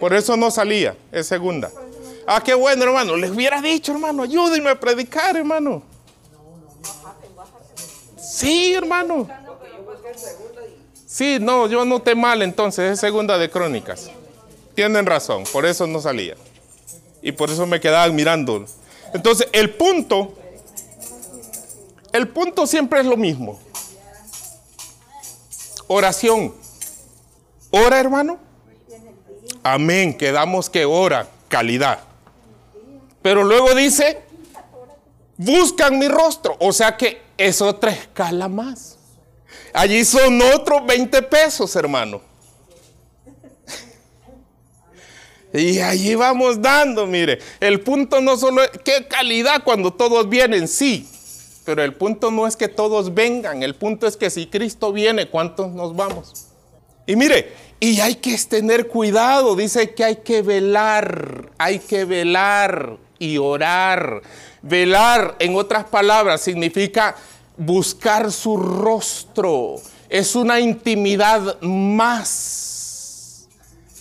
Por 0.00 0.14
eso 0.14 0.36
no 0.36 0.50
salía. 0.50 0.96
Es 1.12 1.26
segunda. 1.26 1.70
Ah, 2.26 2.42
qué 2.42 2.54
bueno, 2.54 2.84
hermano. 2.84 3.16
Les 3.16 3.30
hubiera 3.30 3.60
dicho, 3.60 3.92
hermano, 3.92 4.22
ayúdenme 4.22 4.70
a 4.70 4.80
predicar, 4.80 5.36
hermano. 5.36 5.82
Sí, 8.18 8.74
hermano. 8.74 9.28
Sí, 11.06 11.38
no, 11.40 11.68
yo 11.68 11.84
noté 11.84 12.14
mal 12.14 12.42
entonces, 12.42 12.92
es 12.92 13.00
segunda 13.00 13.38
de 13.38 13.48
crónicas. 13.48 14.10
Tienen 14.74 15.06
razón, 15.06 15.44
por 15.52 15.64
eso 15.64 15.86
no 15.86 16.00
salía. 16.00 16.34
Y 17.22 17.32
por 17.32 17.50
eso 17.50 17.66
me 17.66 17.80
quedaba 17.80 18.12
mirando. 18.12 18.64
Entonces, 19.12 19.48
el 19.52 19.70
punto, 19.74 20.34
el 22.12 22.28
punto 22.28 22.66
siempre 22.66 23.00
es 23.00 23.06
lo 23.06 23.16
mismo. 23.16 23.60
Oración. 25.86 26.52
¿Ora, 27.70 28.00
hermano? 28.00 28.38
Amén, 29.62 30.16
quedamos 30.16 30.68
que 30.68 30.84
ora, 30.84 31.28
calidad. 31.48 32.00
Pero 33.22 33.42
luego 33.42 33.74
dice, 33.74 34.22
buscan 35.36 35.98
mi 35.98 36.08
rostro. 36.08 36.56
O 36.60 36.72
sea 36.72 36.96
que 36.96 37.22
es 37.38 37.62
otra 37.62 37.90
escala 37.90 38.48
más. 38.48 38.98
Allí 39.72 40.04
son 40.04 40.40
otros 40.42 40.86
20 40.86 41.22
pesos, 41.22 41.74
hermano. 41.76 42.20
Y 45.52 45.78
allí 45.78 46.16
vamos 46.16 46.60
dando, 46.60 47.06
mire. 47.06 47.38
El 47.60 47.80
punto 47.80 48.20
no 48.20 48.36
solo 48.36 48.62
es 48.62 48.70
qué 48.84 49.06
calidad 49.06 49.62
cuando 49.62 49.92
todos 49.92 50.28
vienen, 50.28 50.66
sí. 50.66 51.08
Pero 51.64 51.82
el 51.82 51.94
punto 51.94 52.30
no 52.30 52.46
es 52.46 52.56
que 52.56 52.68
todos 52.68 53.14
vengan. 53.14 53.62
El 53.62 53.74
punto 53.74 54.06
es 54.06 54.16
que 54.16 54.30
si 54.30 54.46
Cristo 54.46 54.92
viene, 54.92 55.30
¿cuántos 55.30 55.70
nos 55.70 55.94
vamos? 55.94 56.48
Y 57.06 57.16
mire, 57.16 57.52
y 57.80 58.00
hay 58.00 58.16
que 58.16 58.36
tener 58.38 58.88
cuidado. 58.88 59.56
Dice 59.56 59.94
que 59.94 60.04
hay 60.04 60.16
que 60.16 60.42
velar, 60.42 61.50
hay 61.58 61.78
que 61.78 62.04
velar 62.04 62.98
y 63.18 63.38
orar. 63.38 64.22
Velar, 64.62 65.36
en 65.38 65.56
otras 65.56 65.84
palabras, 65.84 66.40
significa 66.40 67.16
buscar 67.56 68.32
su 68.32 68.56
rostro. 68.56 69.76
Es 70.08 70.34
una 70.34 70.60
intimidad 70.60 71.60
más, 71.60 73.48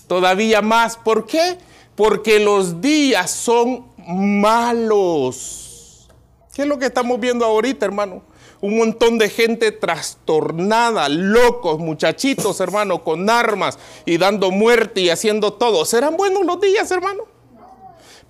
todavía 0.07 0.62
más. 0.62 0.95
¿Por 0.95 1.25
qué? 1.25 1.57
Porque 1.95 2.39
los 2.39 2.81
días 2.81 3.31
son 3.31 3.86
malos. 4.07 6.07
¿Qué 6.53 6.62
es 6.62 6.67
lo 6.67 6.77
que 6.77 6.86
estamos 6.86 7.19
viendo 7.19 7.45
ahorita, 7.45 7.86
hermano? 7.86 8.22
Un 8.63 8.77
montón 8.77 9.17
de 9.17 9.29
gente 9.29 9.74
trastornada, 9.74 11.10
locos, 11.10 11.79
muchachitos, 11.79 12.62
hermano, 12.62 13.03
con 13.03 13.29
armas 13.29 13.77
y 14.05 14.17
dando 14.17 14.51
muerte 14.51 15.01
y 15.01 15.10
haciendo 15.10 15.51
todo. 15.51 15.84
¿Serán 15.84 16.15
buenos 16.15 16.46
los 16.46 16.62
días, 16.62 16.89
hermano? 16.89 17.25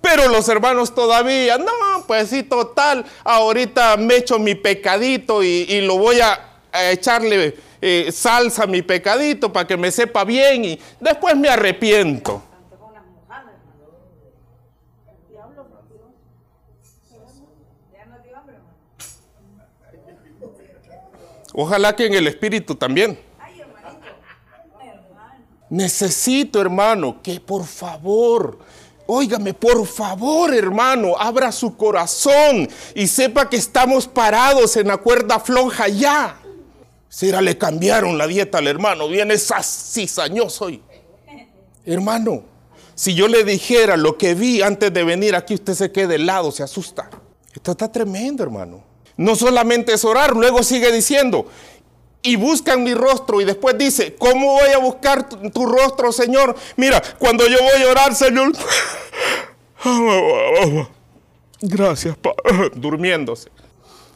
Pero 0.00 0.26
los 0.26 0.48
hermanos 0.48 0.92
todavía, 0.92 1.56
no, 1.58 1.70
pues 2.08 2.30
sí, 2.30 2.42
total, 2.42 3.04
ahorita 3.22 3.96
me 3.96 4.16
echo 4.16 4.40
mi 4.40 4.56
pecadito 4.56 5.44
y, 5.44 5.80
lo 5.82 5.98
voy 5.98 6.18
a, 6.18 6.58
echarle 6.90 7.56
eh, 7.80 8.10
salsa 8.10 8.64
a 8.64 8.66
mi 8.66 8.82
pecadito 8.82 9.52
para 9.52 9.68
que 9.68 9.76
me 9.76 9.92
sepa 9.92 10.24
bien 10.24 10.64
y 10.64 10.80
después 10.98 11.36
me 11.36 11.48
arrepiento. 11.48 12.42
Ojalá 21.54 21.96
que 21.96 22.06
en 22.06 22.14
el 22.14 22.26
espíritu 22.26 22.74
también. 22.74 23.18
Necesito, 25.70 26.60
hermano, 26.60 27.22
que 27.22 27.40
por 27.40 27.64
favor 27.64 28.58
Óigame, 29.06 29.52
por 29.52 29.86
favor, 29.86 30.54
hermano, 30.54 31.14
abra 31.18 31.52
su 31.52 31.76
corazón 31.76 32.68
y 32.94 33.06
sepa 33.06 33.50
que 33.50 33.56
estamos 33.56 34.06
parados 34.08 34.76
en 34.76 34.88
la 34.88 34.96
cuerda 34.96 35.38
floja 35.40 35.88
ya. 35.88 36.40
Será 37.08 37.42
le 37.42 37.58
cambiaron 37.58 38.16
la 38.16 38.26
dieta 38.26 38.58
al 38.58 38.66
hermano, 38.66 39.06
viene 39.08 39.36
cizañoso 39.36 40.64
hoy. 40.64 40.82
Hermano, 41.84 42.44
si 42.94 43.14
yo 43.14 43.28
le 43.28 43.44
dijera 43.44 43.98
lo 43.98 44.16
que 44.16 44.34
vi 44.34 44.62
antes 44.62 44.92
de 44.92 45.04
venir 45.04 45.36
aquí, 45.36 45.54
usted 45.54 45.74
se 45.74 45.92
quede 45.92 46.14
helado, 46.14 46.50
se 46.50 46.62
asusta. 46.62 47.10
Esto 47.52 47.72
está 47.72 47.92
tremendo, 47.92 48.42
hermano. 48.42 48.82
No 49.16 49.36
solamente 49.36 49.92
es 49.94 50.04
orar, 50.04 50.34
luego 50.36 50.62
sigue 50.62 50.90
diciendo, 50.90 51.46
y 52.24 52.36
buscan 52.36 52.82
mi 52.82 52.94
rostro. 52.94 53.40
Y 53.40 53.44
después 53.44 53.78
dice, 53.78 54.16
¿cómo 54.16 54.54
voy 54.54 54.70
a 54.70 54.78
buscar 54.78 55.28
tu, 55.28 55.66
rostro, 55.66 56.10
Señor? 56.10 56.56
Mira, 56.76 57.00
cuando 57.18 57.46
yo 57.46 57.58
voy 57.60 57.82
a 57.82 57.90
orar, 57.90 58.14
Señor, 58.14 58.52
gracias, 61.60 62.16
durmiéndose. 62.74 63.50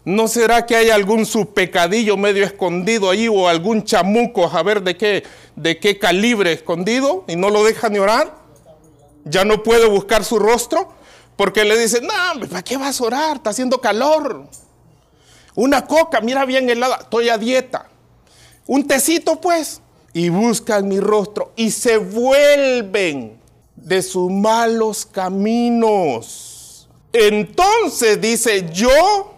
¿No 0.05 0.27
será 0.27 0.65
que 0.65 0.75
hay 0.75 0.89
algún 0.89 1.27
su 1.27 1.53
pecadillo 1.53 2.17
medio 2.17 2.43
escondido 2.43 3.11
ahí 3.11 3.29
o 3.29 3.47
algún 3.47 3.85
chamuco 3.85 4.47
a 4.47 4.63
ver 4.63 4.83
de 4.83 4.97
qué, 4.97 5.23
de 5.55 5.79
qué 5.79 5.99
calibre 5.99 6.53
escondido 6.53 7.25
y 7.29 7.37
no 7.37 7.51
lo 7.51 7.63
deja 7.63 7.91
ni 7.91 7.99
orar? 7.99 8.35
¿Ya 9.27 9.45
no 9.45 9.63
puede 9.63 9.87
buscar 9.87 10.25
su 10.25 10.39
rostro? 10.39 10.89
Porque 11.37 11.65
le 11.65 11.79
dice, 11.79 12.01
no, 12.01 12.49
¿para 12.49 12.63
qué 12.63 12.79
vas 12.79 12.99
a 13.03 13.05
orar? 13.05 13.37
Está 13.37 13.51
haciendo 13.51 13.83
calor. 13.83 14.49
Una 15.59 15.85
coca, 15.85 16.21
mira 16.21 16.45
bien 16.45 16.71
helada, 16.71 16.99
estoy 17.03 17.29
a 17.29 17.37
dieta 17.37 17.89
un 18.69 18.87
tecito 18.87 19.41
pues, 19.41 19.81
y 20.13 20.29
buscan 20.29 20.87
mi 20.87 21.01
rostro 21.01 21.53
y 21.57 21.73
se 21.73 21.97
vuelven 21.97 23.41
de 23.75 24.03
sus 24.03 24.31
malos 24.31 25.05
caminos. 25.07 26.87
Entonces 27.13 28.21
dice, 28.21 28.69
yo 28.73 29.35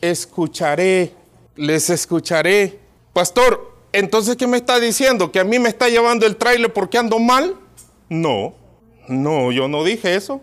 escucharé, 0.00 1.14
les 1.54 1.90
escucharé. 1.90 2.80
Pastor, 3.12 3.74
entonces 3.92 4.36
¿qué 4.36 4.46
me 4.46 4.56
está 4.56 4.80
diciendo? 4.80 5.30
¿Que 5.30 5.40
a 5.40 5.44
mí 5.44 5.58
me 5.58 5.68
está 5.68 5.88
llevando 5.88 6.26
el 6.26 6.36
trailer 6.36 6.72
porque 6.72 6.98
ando 6.98 7.18
mal? 7.18 7.56
No, 8.08 8.54
no, 9.08 9.52
yo 9.52 9.68
no 9.68 9.84
dije 9.84 10.16
eso. 10.16 10.40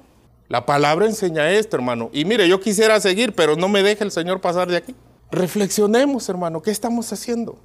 La 0.52 0.66
palabra 0.66 1.06
enseña 1.06 1.50
esto, 1.50 1.78
hermano. 1.78 2.10
Y 2.12 2.26
mire, 2.26 2.46
yo 2.46 2.60
quisiera 2.60 3.00
seguir, 3.00 3.34
pero 3.34 3.56
no 3.56 3.70
me 3.70 3.84
deje 3.84 4.04
el 4.04 4.12
Señor 4.12 4.42
pasar 4.42 4.68
de 4.68 4.76
aquí. 4.76 4.94
Reflexionemos, 5.32 6.28
hermano, 6.28 6.62
¿qué 6.62 6.72
estamos 6.72 7.14
haciendo? 7.14 7.58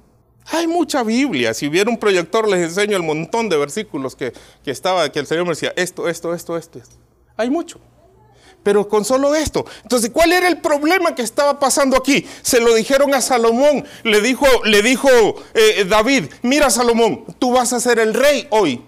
Hay 0.45 0.67
mucha 0.67 1.03
Biblia. 1.03 1.53
Si 1.53 1.67
hubiera 1.67 1.89
un 1.89 1.97
proyector, 1.97 2.47
les 2.47 2.61
enseño 2.61 2.95
el 2.95 3.03
montón 3.03 3.49
de 3.49 3.57
versículos 3.57 4.15
que, 4.15 4.31
estaba, 4.63 5.11
que 5.11 5.19
el 5.19 5.27
Señor 5.27 5.43
me 5.43 5.49
decía, 5.49 5.73
esto, 5.75 6.07
esto, 6.07 6.33
esto, 6.33 6.55
esto. 6.55 6.79
Hay 7.35 7.49
mucho. 7.49 7.81
Pero 8.63 8.87
con 8.87 9.03
solo 9.03 9.35
esto. 9.35 9.65
Entonces, 9.83 10.09
¿cuál 10.09 10.31
era 10.31 10.47
el 10.47 10.59
problema 10.61 11.13
que 11.13 11.23
estaba 11.23 11.59
pasando 11.59 11.97
aquí? 11.97 12.25
Se 12.41 12.61
lo 12.61 12.73
dijeron 12.73 13.13
a 13.13 13.19
Salomón. 13.19 13.83
Le 14.03 14.21
dijo, 14.21 14.47
le 14.63 14.81
dijo 14.81 15.09
eh, 15.53 15.85
David, 15.89 16.27
mira 16.41 16.69
Salomón, 16.69 17.25
tú 17.37 17.51
vas 17.51 17.73
a 17.73 17.81
ser 17.81 17.99
el 17.99 18.13
rey 18.13 18.47
hoy. 18.49 18.81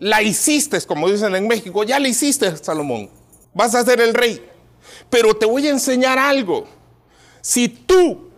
La 0.00 0.22
hiciste, 0.22 0.80
como 0.86 1.10
dicen 1.10 1.36
en 1.36 1.46
México, 1.46 1.84
ya 1.84 2.00
la 2.00 2.08
hiciste, 2.08 2.56
Salomón. 2.56 3.10
Vas 3.52 3.74
a 3.74 3.84
ser 3.84 4.00
el 4.00 4.14
rey. 4.14 4.44
Pero 5.10 5.34
te 5.34 5.44
voy 5.44 5.66
a 5.66 5.70
enseñar 5.70 6.18
algo. 6.18 6.66
Si 7.42 7.68
tú 7.68 8.30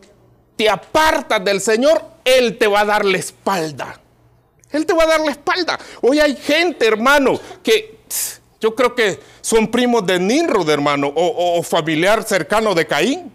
te 0.57 0.68
apartas 0.68 1.42
del 1.44 1.61
Señor, 1.61 2.03
él 2.25 2.59
te 2.59 2.66
va 2.66 2.81
a 2.81 2.85
dar 2.85 3.05
la 3.05 3.16
espalda. 3.16 4.01
Él 4.72 4.85
te 4.85 4.92
va 4.92 5.05
a 5.05 5.07
dar 5.07 5.20
la 5.20 5.31
espalda. 5.31 5.79
Hoy 6.01 6.18
hay 6.18 6.35
gente, 6.35 6.85
hermano, 6.87 7.38
que 7.62 8.01
yo 8.61 8.75
creo 8.75 8.94
que 8.94 9.20
son 9.40 9.68
primos 9.70 10.05
de 10.05 10.18
Nimrod, 10.18 10.68
hermano, 10.68 11.12
o, 11.14 11.59
o 11.59 11.62
familiar 11.62 12.25
cercano 12.25 12.75
de 12.75 12.87
Caín. 12.88 13.31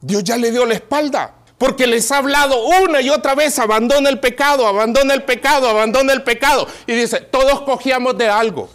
Dios 0.00 0.24
ya 0.24 0.38
le 0.38 0.50
dio 0.50 0.64
la 0.64 0.74
espalda. 0.74 1.34
Porque 1.58 1.88
les 1.88 2.10
ha 2.12 2.18
hablado 2.18 2.66
una 2.84 3.00
y 3.00 3.10
otra 3.10 3.34
vez, 3.34 3.58
abandona 3.58 4.08
el 4.08 4.20
pecado, 4.20 4.66
abandona 4.66 5.12
el 5.12 5.24
pecado, 5.24 5.68
abandona 5.68 6.12
el 6.12 6.22
pecado. 6.22 6.68
Y 6.86 6.92
dice, 6.92 7.20
todos 7.20 7.62
cogíamos 7.62 8.16
de 8.16 8.28
algo. 8.28 8.70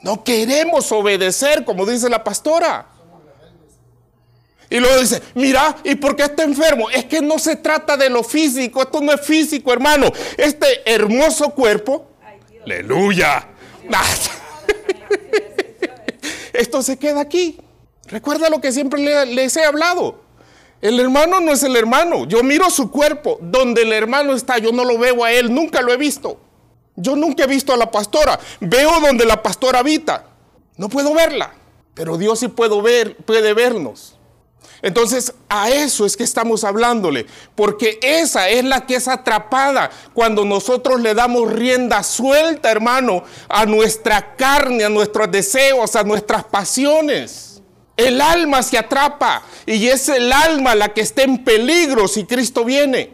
No 0.00 0.22
queremos 0.22 0.90
obedecer, 0.92 1.64
como 1.64 1.84
dice 1.84 2.08
la 2.08 2.22
pastora. 2.22 2.86
Y 4.70 4.78
luego 4.78 5.00
dice, 5.00 5.20
mira, 5.34 5.76
¿y 5.82 5.96
por 5.96 6.14
qué 6.14 6.24
está 6.24 6.44
enfermo? 6.44 6.90
Es 6.90 7.06
que 7.06 7.20
no 7.20 7.38
se 7.38 7.56
trata 7.56 7.96
de 7.96 8.10
lo 8.10 8.22
físico, 8.22 8.82
esto 8.82 9.00
no 9.00 9.12
es 9.12 9.20
físico, 9.20 9.72
hermano. 9.72 10.12
Este 10.36 10.82
hermoso 10.84 11.50
cuerpo, 11.50 12.06
aleluya. 12.64 13.48
esto 16.52 16.82
se 16.82 16.98
queda 16.98 17.20
aquí. 17.20 17.58
Recuerda 18.06 18.50
lo 18.50 18.60
que 18.60 18.70
siempre 18.70 19.26
les 19.26 19.56
he 19.56 19.64
hablado. 19.64 20.27
El 20.80 21.00
hermano 21.00 21.40
no 21.40 21.52
es 21.52 21.62
el 21.62 21.76
hermano. 21.76 22.24
Yo 22.26 22.42
miro 22.42 22.70
su 22.70 22.90
cuerpo. 22.90 23.38
Donde 23.40 23.82
el 23.82 23.92
hermano 23.92 24.34
está, 24.34 24.58
yo 24.58 24.72
no 24.72 24.84
lo 24.84 24.98
veo 24.98 25.24
a 25.24 25.32
él. 25.32 25.52
Nunca 25.52 25.82
lo 25.82 25.92
he 25.92 25.96
visto. 25.96 26.38
Yo 26.96 27.16
nunca 27.16 27.44
he 27.44 27.46
visto 27.46 27.72
a 27.72 27.76
la 27.76 27.90
pastora. 27.90 28.38
Veo 28.60 29.00
donde 29.00 29.24
la 29.24 29.42
pastora 29.42 29.80
habita. 29.80 30.24
No 30.76 30.88
puedo 30.88 31.14
verla. 31.14 31.52
Pero 31.94 32.16
Dios 32.16 32.38
sí 32.38 32.48
puedo 32.48 32.80
ver, 32.80 33.16
puede 33.16 33.54
vernos. 33.54 34.18
Entonces, 34.82 35.34
a 35.48 35.70
eso 35.70 36.06
es 36.06 36.16
que 36.16 36.22
estamos 36.22 36.62
hablándole, 36.62 37.26
porque 37.56 37.98
esa 38.00 38.48
es 38.48 38.64
la 38.64 38.86
que 38.86 38.94
es 38.94 39.08
atrapada 39.08 39.90
cuando 40.14 40.44
nosotros 40.44 41.00
le 41.00 41.14
damos 41.14 41.52
rienda 41.52 42.04
suelta, 42.04 42.70
hermano, 42.70 43.24
a 43.48 43.66
nuestra 43.66 44.36
carne, 44.36 44.84
a 44.84 44.88
nuestros 44.88 45.30
deseos, 45.32 45.96
a 45.96 46.04
nuestras 46.04 46.44
pasiones. 46.44 47.47
El 47.98 48.20
alma 48.20 48.62
se 48.62 48.78
atrapa 48.78 49.42
y 49.66 49.88
es 49.88 50.08
el 50.08 50.32
alma 50.32 50.76
la 50.76 50.94
que 50.94 51.00
está 51.00 51.24
en 51.24 51.42
peligro 51.42 52.06
si 52.06 52.24
Cristo 52.24 52.64
viene. 52.64 53.10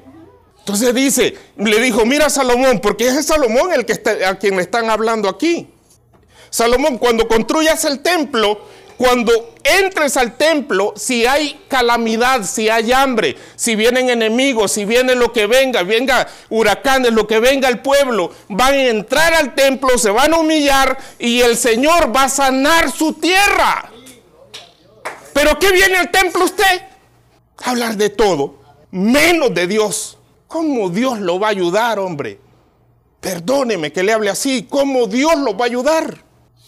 Entonces 0.58 0.94
dice, 0.94 1.38
le 1.56 1.80
dijo, 1.80 2.04
mira 2.04 2.28
Salomón, 2.28 2.80
porque 2.80 3.08
es 3.08 3.26
Salomón 3.26 3.72
el 3.72 3.86
que 3.86 3.94
está, 3.94 4.28
a 4.28 4.38
quien 4.38 4.56
le 4.56 4.62
están 4.62 4.90
hablando 4.90 5.30
aquí. 5.30 5.68
Salomón, 6.50 6.98
cuando 6.98 7.26
construyas 7.26 7.86
el 7.86 8.00
templo, 8.00 8.60
cuando 8.98 9.54
entres 9.64 10.18
al 10.18 10.36
templo, 10.36 10.92
si 10.96 11.24
hay 11.24 11.58
calamidad, 11.68 12.44
si 12.44 12.68
hay 12.68 12.92
hambre, 12.92 13.36
si 13.56 13.76
vienen 13.76 14.10
enemigos, 14.10 14.72
si 14.72 14.84
viene 14.84 15.14
lo 15.14 15.32
que 15.32 15.46
venga, 15.46 15.82
venga 15.82 16.28
huracanes, 16.50 17.12
lo 17.12 17.26
que 17.26 17.40
venga 17.40 17.68
al 17.68 17.80
pueblo, 17.80 18.30
van 18.48 18.74
a 18.74 18.86
entrar 18.88 19.32
al 19.32 19.54
templo, 19.54 19.96
se 19.96 20.10
van 20.10 20.34
a 20.34 20.38
humillar 20.38 20.98
y 21.18 21.40
el 21.40 21.56
Señor 21.56 22.14
va 22.14 22.24
a 22.24 22.28
sanar 22.28 22.92
su 22.92 23.14
tierra. 23.14 23.93
Pero 25.34 25.58
¿qué 25.58 25.72
viene 25.72 25.96
al 25.96 26.10
templo 26.10 26.44
usted? 26.44 26.82
Hablar 27.58 27.96
de 27.96 28.08
todo, 28.08 28.60
menos 28.90 29.52
de 29.52 29.66
Dios. 29.66 30.16
¿Cómo 30.48 30.88
Dios 30.88 31.18
lo 31.18 31.38
va 31.38 31.48
a 31.48 31.50
ayudar, 31.50 31.98
hombre? 31.98 32.38
Perdóneme 33.20 33.92
que 33.92 34.02
le 34.02 34.12
hable 34.12 34.30
así. 34.30 34.66
¿Cómo 34.70 35.06
Dios 35.06 35.36
lo 35.36 35.56
va 35.56 35.64
a 35.64 35.68
ayudar? 35.68 36.24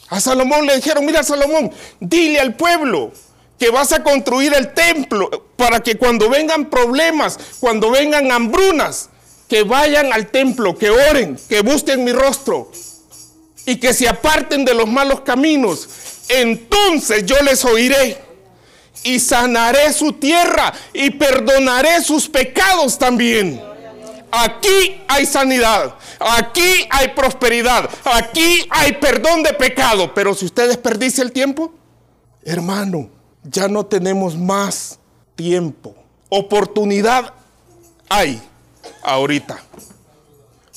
A 0.09 0.20
Salomón 0.20 0.66
le 0.66 0.76
dijeron, 0.76 1.05
mira 1.05 1.22
Salomón, 1.22 1.70
dile 2.00 2.40
al 2.40 2.55
pueblo 2.55 3.12
que 3.59 3.70
vas 3.70 3.92
a 3.92 4.02
construir 4.02 4.52
el 4.55 4.74
templo 4.74 5.31
para 5.57 5.81
que 5.81 5.96
cuando 5.96 6.29
vengan 6.29 6.68
problemas, 6.68 7.38
cuando 7.61 7.90
vengan 7.90 8.31
hambrunas, 8.31 9.11
que 9.48 9.62
vayan 9.62 10.12
al 10.12 10.29
templo, 10.29 10.76
que 10.76 10.90
oren, 10.90 11.38
que 11.48 11.61
busquen 11.61 12.05
mi 12.05 12.12
rostro 12.12 12.70
y 13.64 13.76
que 13.76 13.94
se 13.94 14.09
aparten 14.09 14.64
de 14.64 14.74
los 14.74 14.88
malos 14.88 15.20
caminos. 15.20 15.88
Entonces 16.29 17.24
yo 17.24 17.37
les 17.42 17.64
oiré 17.64 18.25
y 19.02 19.20
sanaré 19.20 19.92
su 19.92 20.12
tierra 20.12 20.72
y 20.92 21.11
perdonaré 21.11 22.02
sus 22.02 22.28
pecados 22.28 22.98
también. 22.98 23.61
Aquí 24.30 25.00
hay 25.09 25.24
sanidad, 25.24 25.94
aquí 26.18 26.87
hay 26.90 27.09
prosperidad, 27.09 27.88
aquí 28.04 28.66
hay 28.70 28.92
perdón 28.94 29.42
de 29.42 29.54
pecado. 29.54 30.12
Pero 30.12 30.35
si 30.35 30.44
usted 30.44 30.68
desperdicia 30.68 31.22
el 31.22 31.32
tiempo, 31.32 31.72
hermano, 32.44 33.09
ya 33.44 33.68
no 33.68 33.87
tenemos 33.87 34.37
más 34.37 34.98
tiempo. 35.37 35.94
Oportunidad 36.28 37.32
hay 38.09 38.42
ahorita. 39.02 39.59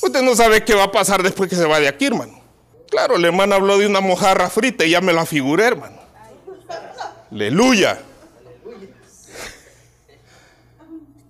Usted 0.02 0.22
no 0.22 0.36
sabe 0.36 0.64
qué 0.64 0.76
va 0.76 0.84
a 0.84 0.92
pasar 0.92 1.24
después 1.24 1.50
que 1.50 1.56
se 1.56 1.66
va 1.66 1.80
de 1.80 1.88
aquí, 1.88 2.06
hermano. 2.06 2.40
Claro, 2.90 3.18
el 3.18 3.26
hermano 3.26 3.56
habló 3.56 3.78
de 3.78 3.88
una 3.88 4.00
mojarra 4.00 4.50
frita 4.50 4.86
y 4.86 4.92
ya 4.92 5.02
me 5.02 5.14
la 5.14 5.26
figuré, 5.26 5.66
hermano. 5.66 5.98
Aleluya. 7.32 8.00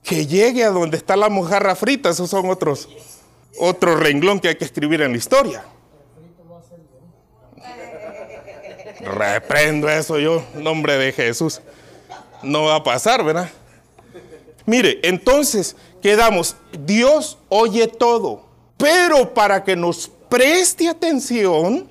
Que 0.10 0.26
llegue 0.26 0.64
a 0.64 0.72
donde 0.72 0.98
está 0.98 1.16
la 1.16 1.30
mojarra 1.30 1.76
frita, 1.76 2.10
esos 2.10 2.32
son 2.32 2.50
otros, 2.50 2.90
otro 3.60 3.96
renglón 3.96 4.40
que 4.40 4.48
hay 4.48 4.56
que 4.56 4.66
escribir 4.66 5.04
en 5.04 5.12
la 5.12 5.18
historia. 5.20 5.64
Reprendo 9.02 9.88
eso 9.88 10.18
yo, 10.18 10.44
nombre 10.56 10.98
de 10.98 11.12
Jesús. 11.12 11.62
No 12.42 12.64
va 12.64 12.78
a 12.78 12.84
pasar, 12.84 13.24
¿verdad? 13.24 13.52
Mire, 14.66 15.00
entonces 15.04 15.76
quedamos, 16.02 16.56
Dios 16.80 17.38
oye 17.48 17.88
todo, 17.88 18.48
pero 18.78 19.32
para 19.32 19.64
que 19.64 19.76
nos 19.76 20.10
preste 20.28 20.90
atención, 20.90 21.88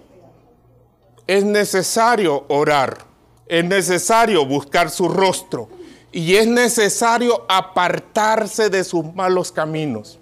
es 1.24 1.44
necesario 1.44 2.44
orar, 2.48 2.98
es 3.46 3.64
necesario 3.64 4.44
buscar 4.44 4.90
su 4.90 5.08
rostro, 5.08 5.68
y 6.12 6.36
es 6.36 6.46
necesario 6.46 7.44
apartarse 7.48 8.70
de 8.70 8.84
sus 8.84 9.04
malos 9.14 9.52
caminos. 9.52 10.18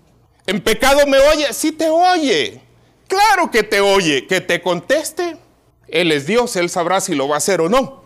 ¿En 0.46 0.61
pecado 0.61 1.07
me 1.07 1.18
oye? 1.18 1.53
Sí 1.53 1.72
te 1.72 1.88
oye. 1.88 2.61
Claro 3.09 3.51
que 3.51 3.62
te 3.62 3.81
oye. 3.81 4.27
Que 4.27 4.40
te 4.40 4.61
conteste. 4.62 5.37
Él 5.88 6.12
es 6.12 6.27
Dios, 6.27 6.57
Él 6.57 6.68
sabrá 6.70 7.01
si 7.01 7.14
lo 7.14 7.29
va 7.29 7.37
a 7.37 7.38
hacer 7.38 7.61
o 7.61 7.68
no. 7.68 8.03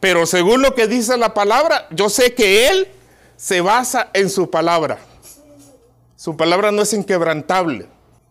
Pero 0.00 0.26
según 0.26 0.62
lo 0.62 0.74
que 0.74 0.88
dice 0.88 1.16
la 1.16 1.34
palabra, 1.34 1.86
yo 1.90 2.08
sé 2.08 2.34
que 2.34 2.68
Él 2.68 2.88
se 3.36 3.60
basa 3.60 4.10
en 4.12 4.30
su 4.30 4.50
palabra. 4.50 4.98
Su 6.16 6.36
palabra 6.36 6.72
no 6.72 6.82
es 6.82 6.92
inquebrantable. 6.92 7.86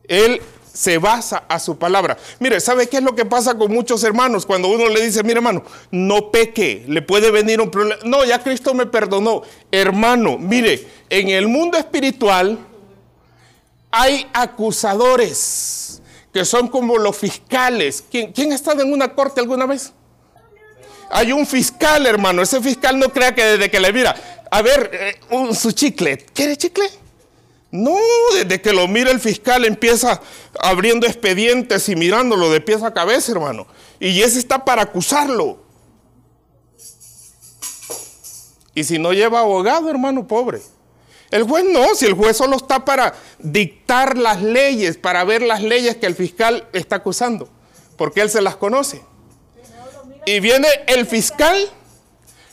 Él 0.07 0.41
se 0.73 0.97
basa 0.97 1.43
a 1.47 1.59
su 1.59 1.77
palabra. 1.77 2.17
Mire, 2.39 2.59
¿sabe 2.59 2.87
qué 2.87 2.97
es 2.97 3.03
lo 3.03 3.15
que 3.15 3.25
pasa 3.25 3.57
con 3.57 3.71
muchos 3.71 4.03
hermanos? 4.03 4.45
Cuando 4.45 4.69
uno 4.69 4.87
le 4.87 5.05
dice, 5.05 5.23
mire 5.23 5.37
hermano, 5.37 5.63
no 5.91 6.31
peque, 6.31 6.85
le 6.87 7.01
puede 7.01 7.31
venir 7.31 7.59
un 7.61 7.69
problema. 7.69 8.01
No, 8.05 8.23
ya 8.23 8.41
Cristo 8.41 8.73
me 8.73 8.85
perdonó. 8.85 9.41
Hermano, 9.71 10.37
mire, 10.37 10.87
en 11.09 11.29
el 11.29 11.47
mundo 11.47 11.77
espiritual 11.77 12.57
hay 13.91 14.27
acusadores 14.33 16.01
que 16.33 16.45
son 16.45 16.69
como 16.69 16.97
los 16.97 17.17
fiscales. 17.17 18.03
¿Quién, 18.09 18.51
ha 18.51 18.55
estado 18.55 18.81
en 18.81 18.93
una 18.93 19.13
corte 19.13 19.41
alguna 19.41 19.65
vez? 19.65 19.91
Hay 21.09 21.33
un 21.33 21.45
fiscal, 21.45 22.05
hermano. 22.05 22.41
Ese 22.41 22.61
fiscal 22.61 22.97
no 22.97 23.09
crea 23.09 23.35
que 23.35 23.43
desde 23.43 23.69
que 23.69 23.81
le 23.81 23.91
mira, 23.91 24.15
a 24.49 24.61
ver, 24.61 24.89
eh, 24.93 25.19
un, 25.31 25.53
su 25.53 25.73
chicle, 25.73 26.17
¿quiere 26.33 26.55
chicle? 26.55 27.00
No, 27.71 27.95
desde 28.35 28.61
que 28.61 28.73
lo 28.73 28.87
mira 28.89 29.11
el 29.11 29.21
fiscal 29.21 29.63
empieza 29.63 30.21
abriendo 30.59 31.07
expedientes 31.07 31.87
y 31.87 31.95
mirándolo 31.95 32.49
de 32.51 32.59
pies 32.59 32.83
a 32.83 32.93
cabeza, 32.93 33.31
hermano. 33.31 33.65
Y 33.99 34.21
ese 34.21 34.39
está 34.39 34.65
para 34.65 34.81
acusarlo. 34.81 35.59
Y 38.75 38.83
si 38.83 38.99
no 38.99 39.13
lleva 39.13 39.39
abogado, 39.39 39.89
hermano, 39.89 40.27
pobre. 40.27 40.61
El 41.29 41.43
juez 41.43 41.63
no, 41.71 41.95
si 41.95 42.05
el 42.05 42.13
juez 42.13 42.35
solo 42.35 42.57
está 42.57 42.83
para 42.83 43.13
dictar 43.39 44.17
las 44.17 44.41
leyes, 44.41 44.97
para 44.97 45.23
ver 45.23 45.41
las 45.41 45.61
leyes 45.63 45.95
que 45.95 46.05
el 46.07 46.15
fiscal 46.15 46.67
está 46.73 46.97
acusando, 46.97 47.47
porque 47.97 48.19
él 48.19 48.29
se 48.29 48.41
las 48.41 48.57
conoce. 48.57 49.01
Y 50.25 50.41
viene 50.41 50.67
el 50.87 51.05
fiscal, 51.05 51.69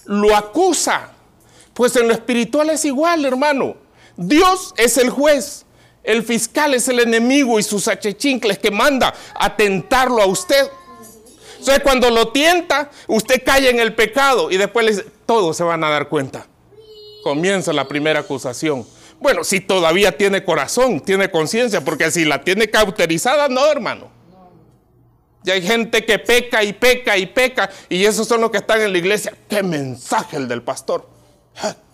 lo 0.04 0.36
acusa. 0.36 1.12
Pues 1.74 1.96
en 1.96 2.06
lo 2.06 2.14
espiritual 2.14 2.70
es 2.70 2.84
igual, 2.84 3.24
hermano. 3.24 3.87
Dios 4.18 4.74
es 4.76 4.98
el 4.98 5.10
juez. 5.10 5.64
El 6.02 6.24
fiscal 6.24 6.74
es 6.74 6.88
el 6.88 6.98
enemigo 7.00 7.58
y 7.58 7.62
sus 7.62 7.86
achechincles 7.86 8.58
que 8.58 8.70
manda 8.70 9.14
a 9.34 9.56
tentarlo 9.56 10.20
a 10.20 10.26
usted. 10.26 10.68
Entonces 11.58 11.82
cuando 11.82 12.10
lo 12.10 12.28
tienta, 12.28 12.90
usted 13.06 13.42
cae 13.44 13.70
en 13.70 13.78
el 13.78 13.94
pecado 13.94 14.50
y 14.50 14.56
después 14.56 14.84
le 14.84 14.92
dice, 14.92 15.06
todos 15.24 15.56
se 15.56 15.62
van 15.62 15.84
a 15.84 15.90
dar 15.90 16.08
cuenta. 16.08 16.46
Comienza 17.22 17.72
la 17.72 17.86
primera 17.86 18.20
acusación. 18.20 18.84
Bueno, 19.20 19.44
si 19.44 19.60
todavía 19.60 20.16
tiene 20.16 20.44
corazón, 20.44 21.00
tiene 21.00 21.30
conciencia, 21.30 21.84
porque 21.84 22.10
si 22.10 22.24
la 22.24 22.42
tiene 22.42 22.70
cauterizada, 22.70 23.48
no, 23.48 23.66
hermano. 23.66 24.08
Y 25.44 25.50
hay 25.50 25.62
gente 25.62 26.04
que 26.04 26.18
peca 26.18 26.64
y 26.64 26.72
peca 26.72 27.16
y 27.16 27.26
peca, 27.26 27.70
y 27.88 28.04
esos 28.04 28.26
son 28.26 28.40
los 28.40 28.50
que 28.50 28.58
están 28.58 28.80
en 28.80 28.92
la 28.92 28.98
iglesia. 28.98 29.32
¿Qué 29.48 29.62
mensaje 29.62 30.36
el 30.36 30.48
del 30.48 30.62
pastor? 30.62 31.08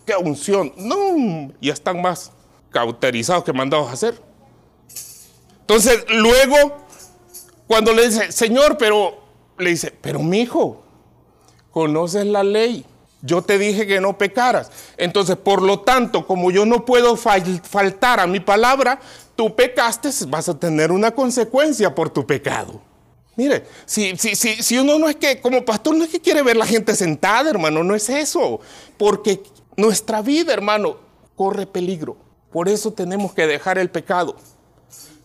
Qué 0.04 0.16
unción. 0.16 0.72
No, 0.76 1.52
ya 1.60 1.72
están 1.72 2.00
más 2.00 2.32
cauterizados 2.70 3.44
que 3.44 3.52
mandados 3.52 3.88
a 3.88 3.92
hacer. 3.92 4.20
Entonces, 5.60 6.04
luego, 6.08 6.76
cuando 7.66 7.92
le 7.92 8.08
dice, 8.08 8.32
Señor, 8.32 8.76
pero, 8.76 9.18
le 9.58 9.70
dice, 9.70 9.92
pero 10.00 10.18
mi 10.18 10.40
hijo, 10.40 10.82
conoces 11.70 12.26
la 12.26 12.42
ley. 12.42 12.84
Yo 13.22 13.40
te 13.40 13.58
dije 13.58 13.86
que 13.86 14.00
no 14.00 14.18
pecaras. 14.18 14.70
Entonces, 14.98 15.36
por 15.36 15.62
lo 15.62 15.80
tanto, 15.80 16.26
como 16.26 16.50
yo 16.50 16.66
no 16.66 16.84
puedo 16.84 17.16
faltar 17.16 18.20
a 18.20 18.26
mi 18.26 18.40
palabra, 18.40 19.00
tú 19.34 19.56
pecaste, 19.56 20.10
vas 20.28 20.50
a 20.50 20.58
tener 20.58 20.92
una 20.92 21.12
consecuencia 21.12 21.94
por 21.94 22.10
tu 22.10 22.26
pecado. 22.26 22.82
Mire, 23.36 23.64
si, 23.86 24.16
si, 24.16 24.36
si, 24.36 24.62
si 24.62 24.78
uno 24.78 24.98
no 24.98 25.08
es 25.08 25.16
que, 25.16 25.40
como 25.40 25.64
pastor, 25.64 25.96
no 25.96 26.04
es 26.04 26.10
que 26.10 26.20
quiere 26.20 26.42
ver 26.42 26.56
la 26.56 26.66
gente 26.66 26.94
sentada, 26.94 27.48
hermano, 27.48 27.82
no 27.82 27.94
es 27.94 28.08
eso. 28.10 28.60
Porque 28.98 29.42
nuestra 29.76 30.22
vida, 30.22 30.52
hermano, 30.52 30.96
corre 31.36 31.66
peligro. 31.66 32.16
Por 32.52 32.68
eso 32.68 32.92
tenemos 32.92 33.34
que 33.34 33.46
dejar 33.46 33.78
el 33.78 33.90
pecado. 33.90 34.36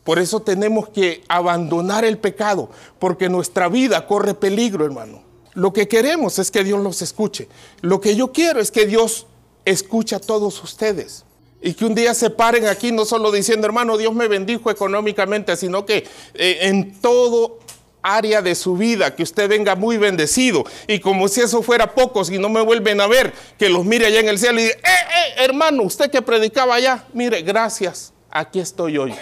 Por 0.03 0.17
eso 0.17 0.39
tenemos 0.41 0.89
que 0.89 1.23
abandonar 1.27 2.03
el 2.03 2.17
pecado, 2.17 2.69
porque 2.97 3.29
nuestra 3.29 3.69
vida 3.69 4.07
corre 4.07 4.33
peligro, 4.33 4.85
hermano. 4.85 5.21
Lo 5.53 5.73
que 5.73 5.87
queremos 5.87 6.39
es 6.39 6.51
que 6.51 6.63
Dios 6.63 6.81
los 6.81 7.01
escuche. 7.01 7.47
Lo 7.81 8.01
que 8.01 8.15
yo 8.15 8.31
quiero 8.31 8.59
es 8.59 8.71
que 8.71 8.87
Dios 8.87 9.27
escuche 9.65 10.15
a 10.15 10.19
todos 10.19 10.63
ustedes. 10.63 11.25
Y 11.61 11.73
que 11.73 11.85
un 11.85 11.93
día 11.93 12.13
se 12.13 12.29
paren 12.29 12.65
aquí 12.67 12.91
no 12.91 13.05
solo 13.05 13.31
diciendo, 13.31 13.67
hermano, 13.67 13.97
Dios 13.97 14.13
me 14.13 14.27
bendijo 14.27 14.71
económicamente, 14.71 15.57
sino 15.57 15.85
que 15.85 16.07
eh, 16.33 16.57
en 16.61 16.99
todo 17.01 17.59
área 18.01 18.41
de 18.41 18.55
su 18.55 18.75
vida, 18.75 19.15
que 19.15 19.23
usted 19.23 19.49
venga 19.49 19.75
muy 19.75 19.97
bendecido. 19.97 20.63
Y 20.87 20.99
como 20.99 21.27
si 21.27 21.41
eso 21.41 21.61
fuera 21.61 21.93
poco, 21.93 22.23
si 22.23 22.37
no 22.37 22.49
me 22.49 22.61
vuelven 22.61 23.01
a 23.01 23.07
ver, 23.07 23.33
que 23.57 23.69
los 23.69 23.85
mire 23.85 24.05
allá 24.05 24.19
en 24.19 24.29
el 24.29 24.39
cielo 24.39 24.59
y 24.59 24.63
diga, 24.63 24.75
eh, 24.75 24.81
eh, 24.83 25.43
hermano, 25.43 25.83
usted 25.83 26.09
que 26.09 26.21
predicaba 26.21 26.75
allá, 26.75 27.05
mire, 27.13 27.41
gracias, 27.41 28.13
aquí 28.29 28.59
estoy 28.59 28.97
hoy. 28.97 29.13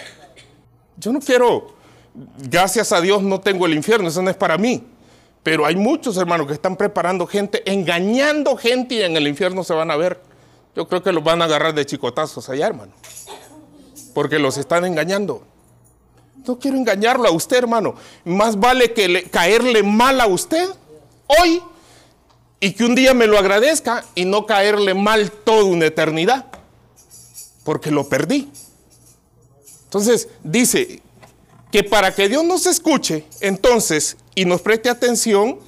Yo 0.96 1.12
no 1.12 1.20
quiero, 1.20 1.74
gracias 2.38 2.92
a 2.92 3.00
Dios 3.00 3.22
no 3.22 3.40
tengo 3.40 3.66
el 3.66 3.74
infierno, 3.74 4.08
eso 4.08 4.22
no 4.22 4.30
es 4.30 4.36
para 4.36 4.58
mí. 4.58 4.84
Pero 5.42 5.64
hay 5.64 5.76
muchos 5.76 6.16
hermanos 6.16 6.46
que 6.46 6.52
están 6.52 6.76
preparando 6.76 7.26
gente, 7.26 7.62
engañando 7.70 8.56
gente 8.56 8.96
y 8.96 9.02
en 9.02 9.16
el 9.16 9.26
infierno 9.28 9.64
se 9.64 9.72
van 9.72 9.90
a 9.90 9.96
ver. 9.96 10.20
Yo 10.74 10.86
creo 10.88 11.02
que 11.02 11.12
los 11.12 11.24
van 11.24 11.40
a 11.42 11.46
agarrar 11.46 11.74
de 11.74 11.86
chicotazos 11.86 12.48
allá, 12.48 12.66
hermano. 12.66 12.92
porque 14.14 14.38
los 14.38 14.58
están 14.58 14.84
engañando. 14.84 15.44
No 16.46 16.58
quiero 16.58 16.76
engañarlo 16.76 17.28
a 17.28 17.32
usted, 17.32 17.58
hermano. 17.58 17.94
Más 18.24 18.58
vale 18.58 18.92
que 18.92 19.28
caerle 19.30 19.82
mal 19.82 20.20
a 20.20 20.26
usted 20.26 20.68
hoy 21.26 21.62
y 22.60 22.72
que 22.72 22.84
un 22.84 22.94
día 22.94 23.14
me 23.14 23.26
lo 23.26 23.38
agradezca 23.38 24.04
y 24.14 24.24
no 24.24 24.46
caerle 24.46 24.94
mal 24.94 25.30
toda 25.30 25.64
una 25.64 25.86
eternidad, 25.86 26.46
porque 27.64 27.90
lo 27.90 28.08
perdí. 28.08 28.50
Entonces 29.84 30.28
dice 30.42 31.00
que 31.70 31.84
para 31.84 32.14
que 32.14 32.28
Dios 32.28 32.44
nos 32.44 32.66
escuche, 32.66 33.24
entonces, 33.40 34.16
y 34.34 34.44
nos 34.44 34.60
preste 34.60 34.88
atención, 34.88 35.58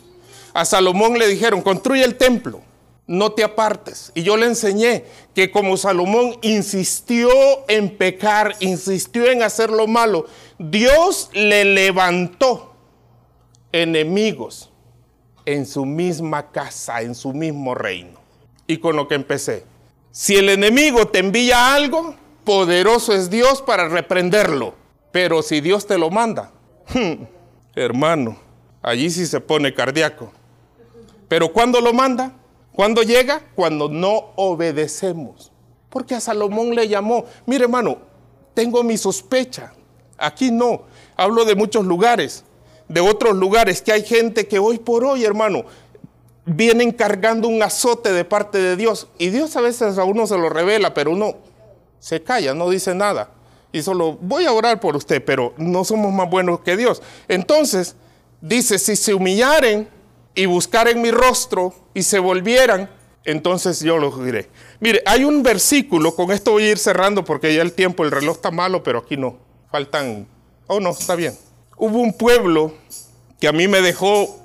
a 0.52 0.64
Salomón 0.64 1.18
le 1.18 1.28
dijeron, 1.28 1.62
construye 1.62 2.04
el 2.04 2.16
templo, 2.16 2.62
no 3.10 3.32
te 3.32 3.42
apartes. 3.42 4.12
Y 4.14 4.22
yo 4.22 4.36
le 4.36 4.46
enseñé 4.46 5.04
que 5.34 5.50
como 5.50 5.76
Salomón 5.76 6.36
insistió 6.42 7.28
en 7.66 7.96
pecar, 7.96 8.54
insistió 8.60 9.28
en 9.28 9.42
hacer 9.42 9.70
lo 9.70 9.88
malo, 9.88 10.26
Dios 10.60 11.28
le 11.32 11.64
levantó 11.64 12.72
enemigos 13.72 14.70
en 15.44 15.66
su 15.66 15.84
misma 15.84 16.52
casa, 16.52 17.02
en 17.02 17.16
su 17.16 17.32
mismo 17.32 17.74
reino. 17.74 18.20
Y 18.68 18.76
con 18.76 18.94
lo 18.94 19.08
que 19.08 19.16
empecé, 19.16 19.64
si 20.12 20.36
el 20.36 20.48
enemigo 20.48 21.08
te 21.08 21.18
envía 21.18 21.74
algo, 21.74 22.14
poderoso 22.44 23.12
es 23.12 23.28
Dios 23.28 23.60
para 23.60 23.88
reprenderlo. 23.88 24.74
Pero 25.10 25.42
si 25.42 25.60
Dios 25.60 25.84
te 25.84 25.98
lo 25.98 26.10
manda, 26.10 26.52
hermano, 27.74 28.38
allí 28.82 29.10
sí 29.10 29.26
se 29.26 29.40
pone 29.40 29.74
cardíaco. 29.74 30.30
Pero 31.26 31.52
cuando 31.52 31.80
lo 31.80 31.92
manda? 31.92 32.36
¿Cuándo 32.72 33.02
llega? 33.02 33.42
Cuando 33.54 33.88
no 33.88 34.32
obedecemos. 34.36 35.52
Porque 35.88 36.14
a 36.14 36.20
Salomón 36.20 36.74
le 36.74 36.88
llamó, 36.88 37.24
mire 37.46 37.64
hermano, 37.64 37.98
tengo 38.54 38.82
mi 38.82 38.96
sospecha. 38.96 39.72
Aquí 40.16 40.50
no, 40.50 40.82
hablo 41.16 41.44
de 41.44 41.54
muchos 41.54 41.84
lugares, 41.84 42.44
de 42.88 43.00
otros 43.00 43.34
lugares, 43.34 43.82
que 43.82 43.92
hay 43.92 44.02
gente 44.04 44.46
que 44.46 44.58
hoy 44.58 44.78
por 44.78 45.04
hoy, 45.04 45.24
hermano, 45.24 45.64
vienen 46.44 46.92
cargando 46.92 47.48
un 47.48 47.62
azote 47.62 48.12
de 48.12 48.24
parte 48.24 48.58
de 48.58 48.76
Dios. 48.76 49.08
Y 49.18 49.28
Dios 49.30 49.56
a 49.56 49.60
veces 49.60 49.98
a 49.98 50.04
uno 50.04 50.26
se 50.26 50.36
lo 50.36 50.48
revela, 50.48 50.94
pero 50.94 51.12
uno 51.12 51.36
se 51.98 52.22
calla, 52.22 52.54
no 52.54 52.70
dice 52.70 52.94
nada. 52.94 53.30
Y 53.72 53.82
solo 53.82 54.18
voy 54.20 54.44
a 54.46 54.52
orar 54.52 54.80
por 54.80 54.96
usted, 54.96 55.24
pero 55.24 55.54
no 55.56 55.84
somos 55.84 56.12
más 56.12 56.28
buenos 56.28 56.60
que 56.60 56.76
Dios. 56.76 57.02
Entonces, 57.28 57.94
dice, 58.40 58.78
si 58.78 58.96
se 58.96 59.14
humillaren 59.14 59.88
y 60.40 60.46
buscaren 60.46 61.02
mi 61.02 61.10
rostro 61.10 61.74
y 61.92 62.02
se 62.02 62.18
volvieran, 62.18 62.88
entonces 63.26 63.80
yo 63.80 63.98
los 63.98 64.24
diré. 64.24 64.48
Mire, 64.80 65.02
hay 65.04 65.24
un 65.24 65.42
versículo, 65.42 66.14
con 66.14 66.32
esto 66.32 66.52
voy 66.52 66.64
a 66.64 66.70
ir 66.70 66.78
cerrando 66.78 67.26
porque 67.26 67.54
ya 67.54 67.60
el 67.60 67.74
tiempo, 67.74 68.04
el 68.04 68.10
reloj 68.10 68.36
está 68.36 68.50
malo, 68.50 68.82
pero 68.82 69.00
aquí 69.00 69.18
no. 69.18 69.36
Faltan, 69.70 70.26
oh 70.66 70.80
no, 70.80 70.92
está 70.92 71.14
bien. 71.14 71.36
Hubo 71.76 71.98
un 71.98 72.14
pueblo 72.14 72.72
que 73.38 73.48
a 73.48 73.52
mí 73.52 73.68
me 73.68 73.82
dejó, 73.82 74.40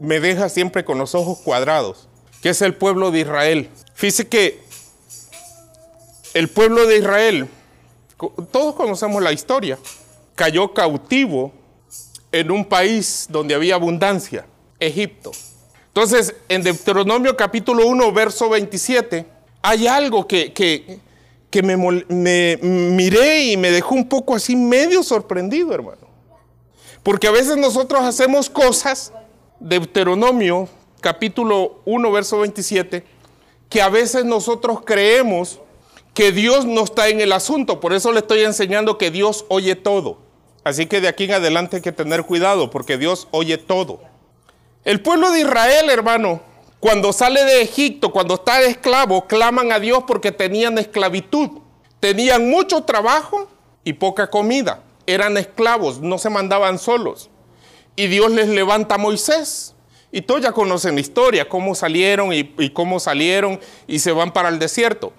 me 0.00 0.20
deja 0.20 0.48
siempre 0.48 0.86
con 0.86 0.96
los 0.96 1.14
ojos 1.14 1.36
cuadrados, 1.44 2.08
que 2.40 2.48
es 2.48 2.62
el 2.62 2.72
pueblo 2.72 3.10
de 3.10 3.20
Israel. 3.20 3.68
Fíjese 3.92 4.28
que 4.28 4.62
el 6.32 6.48
pueblo 6.48 6.86
de 6.86 6.96
Israel, 6.96 7.46
todos 8.50 8.74
conocemos 8.74 9.22
la 9.22 9.32
historia, 9.32 9.78
cayó 10.34 10.72
cautivo 10.72 11.52
en 12.32 12.50
un 12.50 12.64
país 12.64 13.26
donde 13.28 13.54
había 13.54 13.74
abundancia, 13.74 14.46
Egipto. 14.80 15.32
Entonces, 15.88 16.34
en 16.48 16.62
Deuteronomio 16.62 17.36
capítulo 17.36 17.86
1, 17.86 18.12
verso 18.12 18.50
27, 18.50 19.26
hay 19.62 19.86
algo 19.86 20.28
que, 20.28 20.52
que, 20.52 20.98
que 21.50 21.62
me, 21.62 21.76
me, 21.76 22.58
miré 22.60 23.44
y 23.44 23.56
me 23.56 23.70
dejó 23.70 23.94
un 23.94 24.08
poco 24.08 24.34
así 24.34 24.54
medio 24.54 25.02
sorprendido, 25.02 25.72
hermano. 25.72 26.06
Porque 27.02 27.28
a 27.28 27.30
veces 27.30 27.56
nosotros 27.56 28.02
hacemos 28.02 28.50
cosas, 28.50 29.12
Deuteronomio 29.58 30.68
capítulo 31.00 31.80
1, 31.84 32.12
verso 32.12 32.40
27, 32.40 33.04
que 33.68 33.80
a 33.80 33.88
veces 33.88 34.24
nosotros 34.24 34.80
creemos 34.84 35.60
que 36.14 36.32
Dios 36.32 36.66
no 36.66 36.82
está 36.84 37.08
en 37.08 37.20
el 37.20 37.32
asunto. 37.32 37.80
Por 37.80 37.92
eso 37.92 38.12
le 38.12 38.20
estoy 38.20 38.40
enseñando 38.40 38.98
que 38.98 39.10
Dios 39.10 39.44
oye 39.48 39.76
todo. 39.76 40.18
Así 40.64 40.86
que 40.86 41.00
de 41.00 41.08
aquí 41.08 41.24
en 41.24 41.32
adelante 41.32 41.76
hay 41.76 41.82
que 41.82 41.92
tener 41.92 42.24
cuidado 42.24 42.70
porque 42.70 42.98
Dios 42.98 43.28
oye 43.30 43.56
todo. 43.58 44.00
El 44.86 45.00
pueblo 45.00 45.32
de 45.32 45.40
Israel, 45.40 45.90
hermano, 45.90 46.40
cuando 46.78 47.12
sale 47.12 47.42
de 47.42 47.60
Egipto, 47.60 48.12
cuando 48.12 48.34
está 48.34 48.62
esclavo, 48.62 49.26
claman 49.26 49.72
a 49.72 49.80
Dios 49.80 50.04
porque 50.06 50.30
tenían 50.30 50.78
esclavitud. 50.78 51.58
Tenían 51.98 52.48
mucho 52.48 52.84
trabajo 52.84 53.50
y 53.82 53.94
poca 53.94 54.30
comida. 54.30 54.84
Eran 55.04 55.36
esclavos, 55.38 56.00
no 56.00 56.18
se 56.18 56.30
mandaban 56.30 56.78
solos. 56.78 57.30
Y 57.96 58.06
Dios 58.06 58.30
les 58.30 58.46
levanta 58.46 58.94
a 58.94 58.98
Moisés. 58.98 59.74
Y 60.12 60.22
todos 60.22 60.42
ya 60.42 60.52
conocen 60.52 60.94
la 60.94 61.00
historia, 61.00 61.48
cómo 61.48 61.74
salieron 61.74 62.32
y 62.32 62.70
cómo 62.70 63.00
salieron 63.00 63.58
y 63.88 63.98
se 63.98 64.12
van 64.12 64.32
para 64.32 64.50
el 64.50 64.60
desierto. 64.60 65.12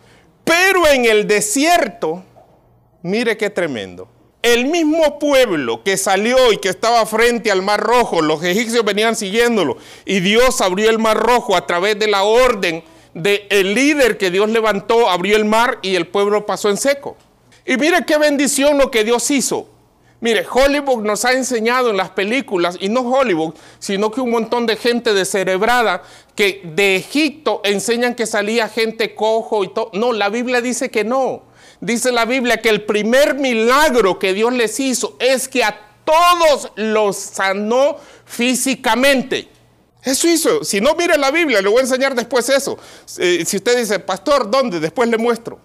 Pero 0.46 0.88
en 0.88 1.04
el 1.04 1.28
desierto, 1.28 2.24
mire 3.02 3.36
qué 3.36 3.50
tremendo. 3.50 4.08
El 4.42 4.66
mismo 4.66 5.20
pueblo 5.20 5.84
que 5.84 5.98
salió 5.98 6.54
y 6.54 6.58
que 6.58 6.70
estaba 6.70 7.06
frente 7.06 7.52
al 7.52 7.62
Mar 7.62 7.80
Rojo, 7.80 8.22
los 8.22 8.44
egipcios 8.44 8.86
venían 8.86 9.16
siguiéndolo 9.16 9.78
y 10.06 10.20
Dios 10.20 10.62
abrió 10.62 10.90
el 10.90 11.00
Mar 11.00 11.18
Rojo 11.18 11.56
a 11.56 11.66
través 11.66 11.98
de 12.00 12.08
la 12.08 12.24
orden 12.24 12.84
del 13.14 13.74
líder 13.74 14.18
que 14.18 14.30
Dios 14.30 14.50
levantó, 14.50 15.10
abrió 15.10 15.38
el 15.38 15.46
mar 15.46 15.80
y 15.82 15.96
el 15.96 16.08
pueblo 16.08 16.46
pasó 16.46 16.70
en 16.70 16.78
seco. 16.78 17.18
Y 17.66 17.76
mire 17.78 18.06
qué 18.06 18.18
bendición 18.18 18.78
lo 18.78 18.92
que 18.92 19.04
Dios 19.04 19.30
hizo. 19.32 19.68
Mire, 20.20 20.46
Hollywood 20.50 21.04
nos 21.04 21.26
ha 21.26 21.34
enseñado 21.34 21.92
en 21.92 21.98
las 21.98 22.10
películas, 22.10 22.78
y 22.80 22.90
no 22.90 23.02
Hollywood, 23.02 23.54
sino 23.78 24.10
que 24.10 24.20
un 24.20 24.32
montón 24.32 24.66
de 24.66 24.76
gente 24.76 25.14
descerebrada 25.14 26.02
que 26.36 26.62
de 26.64 26.96
Egipto 26.96 27.62
enseñan 27.64 28.16
que 28.16 28.26
salía 28.26 28.68
gente 28.68 29.14
cojo 29.14 29.64
y 29.64 29.68
todo. 29.68 29.92
No, 29.94 30.14
la 30.14 30.30
Biblia 30.30 30.62
dice 30.62 30.90
que 30.90 31.04
no. 31.04 31.44
Dice 31.80 32.12
la 32.12 32.26
Biblia 32.26 32.58
que 32.58 32.70
el 32.70 32.84
primer 32.84 33.36
milagro 33.36 34.18
que 34.18 34.34
Dios 34.34 34.54
les 34.54 34.80
hizo 34.80 35.16
es 35.20 35.48
que 35.48 35.64
a 35.64 35.80
todos 36.04 36.72
los 36.76 37.18
sanó 37.18 37.98
físicamente. 38.26 39.50
Eso 40.04 40.28
hizo. 40.28 40.64
Si 40.64 40.80
no, 40.80 40.96
mire 40.96 41.18
la 41.18 41.32
Biblia, 41.32 41.62
le 41.62 41.68
voy 41.68 41.80
a 41.80 41.82
enseñar 41.82 42.16
después 42.16 42.48
eso. 42.50 42.78
Eh, 43.18 43.44
si 43.46 43.58
usted 43.58 43.78
dice, 43.78 44.00
pastor, 44.00 44.50
¿dónde? 44.50 44.80
Después 44.80 45.10
le 45.10 45.18
muestro. 45.18 45.60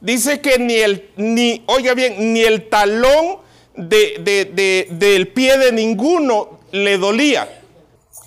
Dice 0.00 0.40
que 0.40 0.58
ni 0.58 0.76
el, 0.76 1.10
ni, 1.16 1.62
oiga 1.66 1.92
bien, 1.92 2.32
ni 2.32 2.40
el 2.40 2.68
talón 2.70 3.38
del 3.76 5.28
pie 5.28 5.58
de 5.58 5.72
ninguno 5.72 6.60
le 6.72 6.96
dolía. 6.96 7.59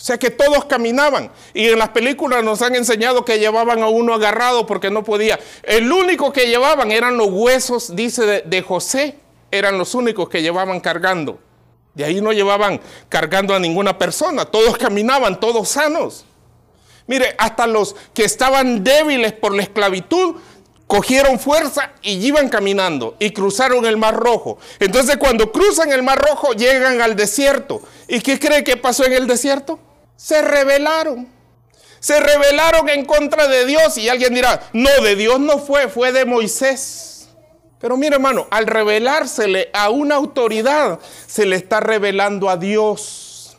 O 0.04 0.06
sea 0.06 0.18
que 0.18 0.32
todos 0.32 0.66
caminaban. 0.66 1.32
Y 1.54 1.70
en 1.70 1.80
las 1.80 1.88
películas 1.88 2.44
nos 2.44 2.62
han 2.62 2.76
enseñado 2.76 3.24
que 3.24 3.40
llevaban 3.40 3.82
a 3.82 3.88
uno 3.88 4.14
agarrado 4.14 4.66
porque 4.66 4.90
no 4.90 5.02
podía. 5.02 5.40
El 5.64 5.90
único 5.90 6.34
que 6.34 6.48
llevaban 6.48 6.92
eran 6.92 7.16
los 7.16 7.30
huesos, 7.30 7.96
dice, 7.96 8.44
de, 8.44 8.62
José. 8.62 9.16
Eran 9.50 9.78
los 9.78 9.96
únicos 9.96 10.28
que 10.28 10.42
llevaban 10.42 10.82
cargando. 10.82 11.40
De 11.94 12.04
ahí 12.04 12.20
no 12.20 12.34
llevaban 12.34 12.82
cargando 13.08 13.56
a 13.56 13.60
ninguna 13.60 13.98
persona. 13.98 14.44
Todos 14.44 14.78
caminaban, 14.78 15.40
todos 15.40 15.70
sanos. 15.70 16.26
Mire, 17.08 17.34
hasta 17.38 17.66
los 17.66 17.96
que 18.14 18.26
estaban 18.26 18.84
débiles 18.84 19.32
por 19.32 19.56
la 19.56 19.64
esclavitud 19.64 20.36
cogieron 20.86 21.40
fuerza 21.40 21.94
y 22.02 22.16
iban 22.16 22.50
caminando 22.50 23.16
y 23.20 23.32
cruzaron 23.32 23.86
el 23.86 23.96
Mar 23.96 24.18
Rojo. 24.18 24.58
Entonces 24.80 25.16
cuando 25.16 25.54
cruzan 25.54 25.94
el 25.94 26.04
Mar 26.04 26.20
Rojo 26.20 26.52
llegan 26.52 27.00
al 27.00 27.16
desierto. 27.16 27.82
¿Y 28.10 28.20
qué 28.20 28.38
cree 28.38 28.66
que 28.66 28.76
pasó 28.76 29.06
en 29.06 29.14
el 29.14 29.28
desierto? 29.28 29.80
Se 30.24 30.42
rebelaron. 30.42 31.28
Se 32.00 32.18
rebelaron 32.18 32.88
en 32.88 33.04
contra 33.04 33.46
de 33.50 33.66
Dios 33.66 33.98
y 33.98 34.08
alguien 34.08 34.34
dirá, 34.34 34.70
no, 34.72 34.90
de 35.04 35.18
Dios 35.18 35.38
no 35.38 35.60
fue, 35.60 35.90
fue 35.90 36.14
de 36.14 36.24
Moisés. 36.24 37.28
Pero 37.78 37.98
mire 37.98 38.16
hermano, 38.16 38.48
al 38.50 38.66
revelársele 38.66 39.70
a 39.74 39.90
una 39.90 40.16
autoridad, 40.16 40.98
se 41.28 41.46
le 41.46 41.58
está 41.58 41.82
revelando 41.82 42.50
a 42.50 42.56
Dios. 42.56 43.58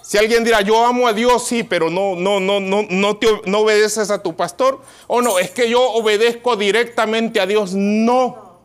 Si 0.00 0.16
alguien 0.16 0.42
dirá, 0.42 0.62
yo 0.62 0.82
amo 0.82 1.06
a 1.06 1.12
Dios, 1.12 1.46
sí, 1.46 1.62
pero 1.62 1.90
no, 1.90 2.16
no, 2.16 2.40
no, 2.40 2.58
no, 2.58 2.86
no, 2.88 3.18
te, 3.18 3.26
no 3.44 3.58
obedeces 3.58 4.10
a 4.10 4.22
tu 4.22 4.36
pastor. 4.36 4.80
O 5.06 5.20
no, 5.20 5.38
es 5.38 5.50
que 5.50 5.68
yo 5.68 5.82
obedezco 5.82 6.56
directamente 6.56 7.40
a 7.40 7.46
Dios. 7.46 7.74
No. 7.74 8.58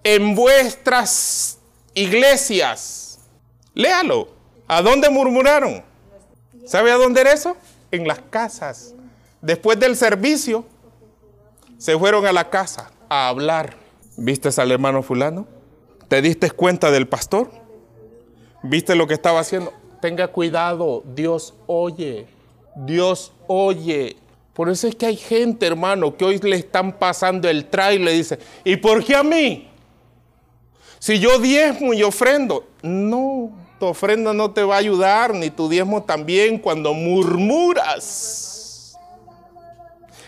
en 0.06 0.34
vuestras 0.34 1.58
iglesias. 1.96 3.20
Léalo. 3.74 4.30
¿A 4.70 4.82
dónde 4.82 5.10
murmuraron? 5.10 5.84
¿Sabe 6.66 6.94
a 6.94 6.96
dónde 6.96 7.20
era 7.20 7.34
eso? 7.34 7.58
En 7.92 8.08
las 8.08 8.22
casas. 8.30 8.94
Después 9.42 9.78
del 9.82 9.98
servicio, 9.98 10.64
se 11.78 12.00
fueron 12.00 12.26
a 12.26 12.32
la 12.32 12.50
casa 12.50 12.90
a 13.10 13.28
hablar. 13.28 13.76
¿Viste 14.16 14.48
al 14.62 14.72
hermano 14.72 15.04
fulano? 15.04 15.60
¿Te 16.12 16.22
diste 16.22 16.52
cuenta 16.52 16.92
del 16.92 17.08
pastor? 17.08 17.50
¿Viste 18.64 18.96
lo 18.96 19.08
que 19.08 19.14
estaba 19.14 19.40
haciendo? 19.40 19.72
Tenga 20.02 20.28
cuidado, 20.28 21.04
Dios 21.16 21.54
oye. 21.68 22.28
Dios 22.76 23.32
oye. 23.48 24.18
Por 24.52 24.68
eso 24.68 24.90
es 24.90 24.96
que 24.96 25.06
hay 25.06 25.16
gente, 25.16 25.66
hermano, 25.66 26.18
que 26.18 26.26
hoy 26.26 26.38
le 26.40 26.58
están 26.58 27.00
pasando 27.00 27.48
el 27.48 27.64
trail 27.64 28.02
y 28.02 28.04
le 28.04 28.12
dice, 28.12 28.40
¿y 28.66 28.76
por 28.76 29.06
qué 29.06 29.16
a 29.16 29.24
mí? 29.24 29.70
Si 31.00 31.18
yo 31.18 31.40
diezmo 31.40 31.94
y 31.94 32.04
ofrendo. 32.04 32.68
No, 32.82 33.50
tu 33.80 33.86
ofrenda 33.86 34.34
no 34.34 34.52
te 34.52 34.64
va 34.64 34.76
a 34.76 34.80
ayudar, 34.80 35.34
ni 35.34 35.50
tu 35.50 35.70
diezmo 35.70 36.04
también 36.04 36.58
cuando 36.58 36.94
murmuras. 36.94 38.51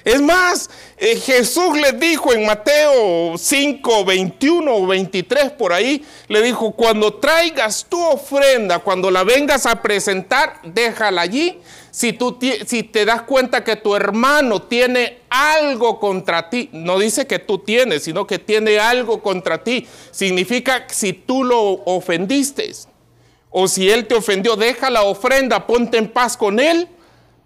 Es 0.03 0.21
más, 0.21 0.69
eh, 0.97 1.15
Jesús 1.15 1.77
les 1.79 1.97
dijo 1.97 2.33
en 2.33 2.45
Mateo 2.45 3.37
5, 3.37 4.05
21 4.05 4.75
o 4.75 4.85
23 4.85 5.51
por 5.51 5.71
ahí, 5.71 6.05
le 6.27 6.41
dijo, 6.41 6.71
cuando 6.71 7.15
traigas 7.15 7.85
tu 7.87 8.01
ofrenda, 8.01 8.79
cuando 8.79 9.09
la 9.09 9.23
vengas 9.23 9.65
a 9.65 9.81
presentar, 9.81 10.59
déjala 10.63 11.21
allí. 11.21 11.59
Si, 11.91 12.11
tú, 12.11 12.37
si 12.65 12.83
te 12.83 13.05
das 13.05 13.21
cuenta 13.21 13.63
que 13.63 13.75
tu 13.75 13.95
hermano 13.95 14.63
tiene 14.63 15.19
algo 15.29 15.99
contra 15.99 16.49
ti, 16.49 16.69
no 16.73 16.97
dice 16.97 17.27
que 17.27 17.37
tú 17.37 17.59
tienes, 17.59 18.03
sino 18.03 18.25
que 18.25 18.39
tiene 18.39 18.79
algo 18.79 19.21
contra 19.21 19.63
ti, 19.63 19.87
significa 20.09 20.87
si 20.89 21.13
tú 21.13 21.43
lo 21.43 21.61
ofendiste 21.85 22.71
o 23.51 23.67
si 23.67 23.89
él 23.91 24.07
te 24.07 24.15
ofendió, 24.15 24.55
deja 24.55 24.89
la 24.89 25.03
ofrenda, 25.03 25.67
ponte 25.67 25.99
en 25.99 26.09
paz 26.09 26.35
con 26.35 26.59
él 26.59 26.87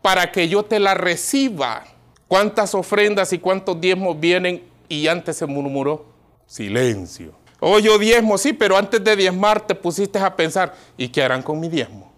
para 0.01 0.31
que 0.31 0.47
yo 0.47 0.63
te 0.63 0.79
la 0.79 0.93
reciba. 0.93 1.83
¿Cuántas 2.27 2.75
ofrendas 2.75 3.31
y 3.33 3.39
cuántos 3.39 3.79
diezmos 3.79 4.19
vienen 4.19 4.63
y 4.89 5.07
antes 5.07 5.37
se 5.37 5.45
murmuró? 5.45 6.05
Silencio. 6.45 7.33
Oh, 7.59 7.79
yo 7.79 7.97
diezmo, 7.97 8.37
sí, 8.37 8.53
pero 8.53 8.77
antes 8.77 9.03
de 9.03 9.15
diezmar 9.15 9.65
te 9.65 9.73
pusiste 9.73 10.19
a 10.19 10.35
pensar, 10.35 10.75
¿y 10.97 11.09
qué 11.09 11.23
harán 11.23 11.41
con 11.41 11.59
mi 11.59 11.69
diezmo? 11.69 12.11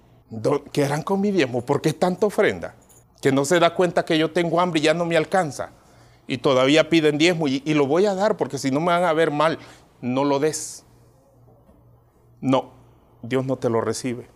¿Qué 0.72 0.84
harán 0.84 1.02
con 1.04 1.22
mi 1.22 1.32
diezmo? 1.32 1.63
¿Por 1.63 1.82
qué 1.82 1.93
tanta 1.93 2.26
ofrenda? 2.26 2.76
Que 3.22 3.32
no 3.32 3.45
se 3.45 3.60
da 3.60 3.74
cuenta 3.74 4.04
que 4.04 4.17
yo 4.17 4.32
tengo 4.32 4.60
hambre 4.60 4.80
y 4.80 4.84
ya 4.84 4.93
no 4.93 5.06
me 5.06 5.15
alcanza. 5.15 5.72
Y 6.28 6.38
todavía 6.39 6.89
piden 6.89 7.17
diezmo 7.17 7.48
y, 7.48 7.62
y 7.65 7.74
lo 7.74 7.88
voy 7.88 8.06
a 8.06 8.13
dar 8.13 8.38
porque 8.38 8.58
si 8.58 8.69
no 8.69 8.80
me 8.80 8.88
van 8.88 9.04
a 9.04 9.13
ver 9.13 9.32
mal, 9.32 9.58
no 10.02 10.24
lo 10.24 10.39
des. 10.39 10.84
No, 12.41 12.72
Dios 13.22 13.45
no 13.45 13.58
te 13.58 13.69
lo 13.69 13.82
recibe. 13.82 14.28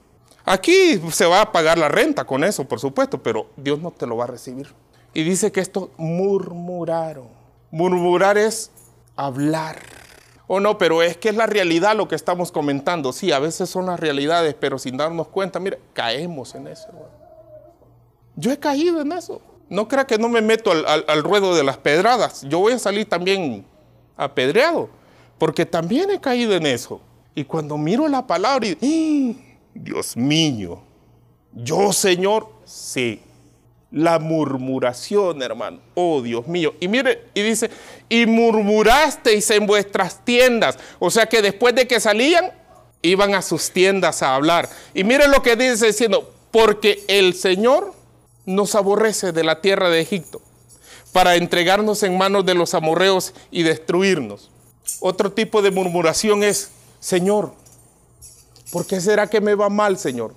Aquí 0.46 1.00
se 1.12 1.26
va 1.26 1.42
a 1.42 1.52
pagar 1.52 1.78
la 1.78 1.88
renta 1.88 2.26
con 2.26 2.44
eso, 2.44 2.66
por 2.66 2.80
supuesto, 2.80 3.22
pero 3.22 3.50
Dios 3.56 3.80
no 3.80 3.92
te 3.92 4.06
lo 4.06 4.18
va 4.18 4.26
a 4.26 4.28
recibir. 4.28 4.68
Y 5.14 5.24
dice 5.24 5.52
que 5.52 5.62
esto 5.62 5.92
murmuraron. 5.98 7.28
Murmurar 7.72 8.38
es 8.38 8.72
hablar. 9.16 9.80
O 10.48 10.60
no, 10.60 10.78
pero 10.78 11.02
es 11.02 11.18
que 11.18 11.30
es 11.30 11.36
la 11.36 11.46
realidad 11.46 11.96
lo 11.96 12.08
que 12.08 12.16
estamos 12.16 12.52
comentando. 12.52 13.14
Sí, 13.14 13.32
a 13.32 13.40
veces 13.40 13.70
son 13.70 13.86
las 13.86 14.00
realidades, 14.00 14.56
pero 14.60 14.78
sin 14.78 14.98
darnos 14.98 15.28
cuenta, 15.28 15.60
mira, 15.60 15.78
caemos 15.94 16.54
en 16.56 16.68
eso. 16.68 16.90
Yo 18.36 18.52
he 18.52 18.58
caído 18.58 19.02
en 19.02 19.12
eso. 19.12 19.42
No 19.70 19.88
crea 19.88 20.06
que 20.06 20.18
no 20.18 20.30
me 20.30 20.42
meto 20.42 20.72
al, 20.72 21.24
ruedo 21.24 21.56
de 21.56 21.64
las 21.64 21.78
pedradas. 21.78 22.42
Yo 22.44 22.60
voy 22.60 22.74
a 22.74 22.80
salir 22.80 23.08
también 23.08 23.66
apedreado, 24.18 24.90
porque 25.38 25.66
también 25.66 26.12
he 26.12 26.20
caído 26.20 26.54
en 26.54 26.66
eso. 26.66 27.00
Y 27.34 27.44
cuando 27.44 27.78
miro 27.78 28.08
la 28.08 28.28
palabra 28.28 28.68
y, 28.68 29.36
¡Ah! 29.36 29.56
Dios 29.74 30.16
mío, 30.16 30.82
yo 31.52 31.92
Señor, 31.92 32.48
sí, 32.66 33.22
la 33.94 34.18
murmuración, 34.18 35.44
hermano. 35.44 35.80
Oh, 35.94 36.22
Dios 36.22 36.48
mío. 36.48 36.74
Y 36.80 36.88
mire, 36.88 37.28
y 37.36 37.44
dice, 37.44 37.70
y 38.10 38.26
murmurasteis 38.26 39.52
en 39.52 39.68
vuestras 39.68 40.26
tiendas. 40.26 40.80
O 41.00 41.12
sea 41.12 41.28
que 41.28 41.44
después 41.44 41.76
de 41.76 41.88
que 41.88 42.00
salían, 42.00 42.52
iban 43.04 43.36
a 43.36 43.44
sus 43.44 43.70
tiendas 43.70 44.24
a 44.24 44.34
hablar. 44.34 44.68
Y 44.96 45.04
mire 45.04 45.28
lo 45.28 45.44
que 45.44 45.56
dice 45.56 45.88
diciendo, 45.88 46.34
porque 46.50 47.04
el 47.08 47.36
Señor 47.36 47.94
nos 48.46 48.74
aborrece 48.74 49.32
de 49.32 49.44
la 49.44 49.62
tierra 49.62 49.90
de 49.90 50.02
Egipto 50.02 50.42
para 51.12 51.36
entregarnos 51.36 52.02
en 52.02 52.18
manos 52.18 52.46
de 52.48 52.56
los 52.56 52.74
amorreos 52.74 53.34
y 53.52 53.62
destruirnos. 53.62 54.50
Otro 55.02 55.32
tipo 55.32 55.62
de 55.62 55.70
murmuración 55.70 56.44
es, 56.44 56.72
Señor, 57.00 57.54
¿por 58.72 58.88
qué 58.88 59.00
será 59.00 59.30
que 59.30 59.40
me 59.40 59.54
va 59.54 59.70
mal, 59.70 60.00
Señor? 60.00 60.34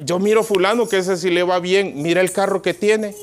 Yo 0.00 0.18
miro 0.18 0.44
fulano 0.44 0.88
que 0.88 0.98
ese 0.98 1.16
sí 1.16 1.30
le 1.30 1.42
va 1.42 1.58
bien, 1.60 2.02
mira 2.02 2.20
el 2.20 2.32
carro 2.32 2.62
que 2.62 2.74
tiene. 2.74 3.14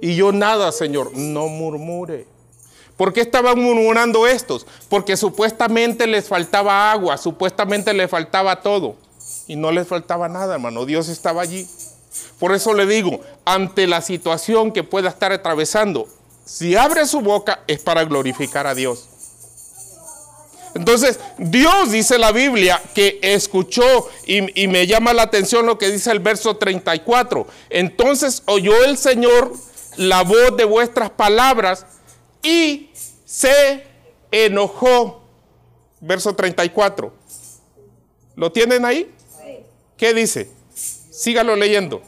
Y 0.00 0.16
yo 0.16 0.32
nada, 0.32 0.72
Señor, 0.72 1.12
no 1.14 1.48
murmure. 1.48 2.26
¿Por 2.96 3.12
qué 3.12 3.20
estaban 3.20 3.58
murmurando 3.58 4.26
estos? 4.26 4.66
Porque 4.88 5.16
supuestamente 5.16 6.06
les 6.06 6.28
faltaba 6.28 6.92
agua, 6.92 7.16
supuestamente 7.16 7.94
les 7.94 8.10
faltaba 8.10 8.60
todo. 8.60 8.96
Y 9.46 9.56
no 9.56 9.72
les 9.72 9.88
faltaba 9.88 10.28
nada, 10.28 10.54
hermano. 10.54 10.84
Dios 10.84 11.08
estaba 11.08 11.42
allí. 11.42 11.66
Por 12.38 12.54
eso 12.54 12.74
le 12.74 12.86
digo, 12.86 13.20
ante 13.44 13.86
la 13.86 14.00
situación 14.00 14.72
que 14.72 14.82
pueda 14.82 15.08
estar 15.08 15.32
atravesando, 15.32 16.08
si 16.44 16.76
abre 16.76 17.06
su 17.06 17.20
boca 17.20 17.60
es 17.66 17.80
para 17.80 18.04
glorificar 18.04 18.66
a 18.66 18.74
Dios. 18.74 19.08
Entonces, 20.74 21.18
Dios 21.38 21.90
dice 21.90 22.18
la 22.18 22.32
Biblia 22.32 22.80
que 22.94 23.18
escuchó 23.22 24.08
y, 24.26 24.66
me 24.68 24.86
llama 24.86 25.12
la 25.12 25.22
atención 25.22 25.66
lo 25.66 25.78
que 25.78 25.90
dice 25.90 26.10
el 26.10 26.20
verso 26.20 26.56
34. 26.56 27.46
Entonces 27.70 28.42
oyó 28.46 28.84
el 28.84 28.96
Señor 28.96 29.52
la 29.96 30.22
voz 30.22 30.56
de 30.56 30.64
vuestras 30.64 31.10
palabras 31.10 31.86
y 32.42 32.90
se 33.24 33.84
enojó. 34.30 35.22
Verso 36.00 36.34
34. 36.34 37.12
¿Lo 38.36 38.52
tienen 38.52 38.84
ahí? 38.84 39.12
¿Qué 39.96 40.14
dice? 40.14 40.50
Sígalo 40.74 41.56
leyendo. 41.56 42.02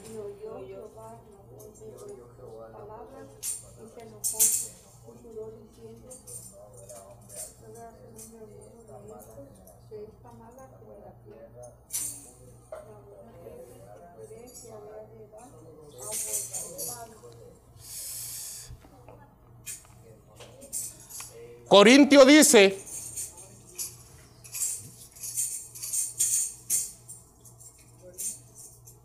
Corintio 21.73 22.27
dice, 22.27 22.79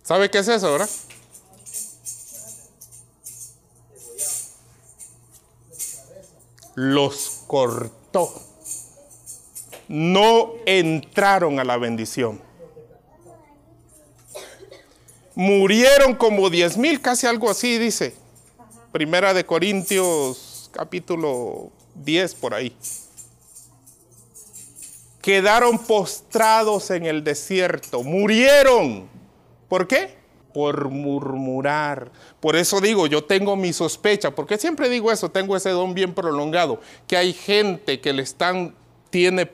¿sabe 0.04 0.30
qué 0.30 0.40
es 0.40 0.50
eso, 0.50 0.74
verdad? 0.74 0.90
Los 6.76 7.44
cortó. 7.48 8.34
No 9.88 10.52
entraron 10.66 11.62
a 11.62 11.64
la 11.64 11.78
bendición. 11.78 12.42
Murieron 15.36 16.16
como 16.16 16.50
diez 16.50 16.76
mil, 16.76 17.00
casi 17.00 17.28
algo 17.28 17.50
así, 17.50 17.78
dice. 17.78 18.14
Primera 18.92 19.34
de 19.34 19.46
Corintios, 19.46 20.70
capítulo 20.74 21.72
10 22.04 22.36
por 22.36 22.54
ahí. 22.54 22.76
Quedaron 25.22 25.78
postrados 25.78 26.90
en 26.92 27.06
el 27.06 27.24
desierto, 27.24 28.04
murieron. 28.04 29.10
¿Por 29.68 29.88
qué? 29.88 30.16
Por 30.54 30.90
murmurar. 30.90 32.12
Por 32.40 32.56
eso 32.56 32.80
digo, 32.80 33.08
yo 33.08 33.24
tengo 33.26 33.56
mi 33.56 33.74
sospecha, 33.74 34.32
porque 34.32 34.58
siempre 34.58 34.90
digo 34.90 35.12
eso, 35.12 35.30
tengo 35.30 35.58
ese 35.58 35.72
don 35.72 35.94
bien 35.94 36.14
prolongado, 36.14 36.80
que 37.08 37.18
hay 37.18 37.34
gente 37.34 38.00
que 38.00 38.14
le 38.14 38.24
están, 38.24 38.74
tiene 39.10 39.52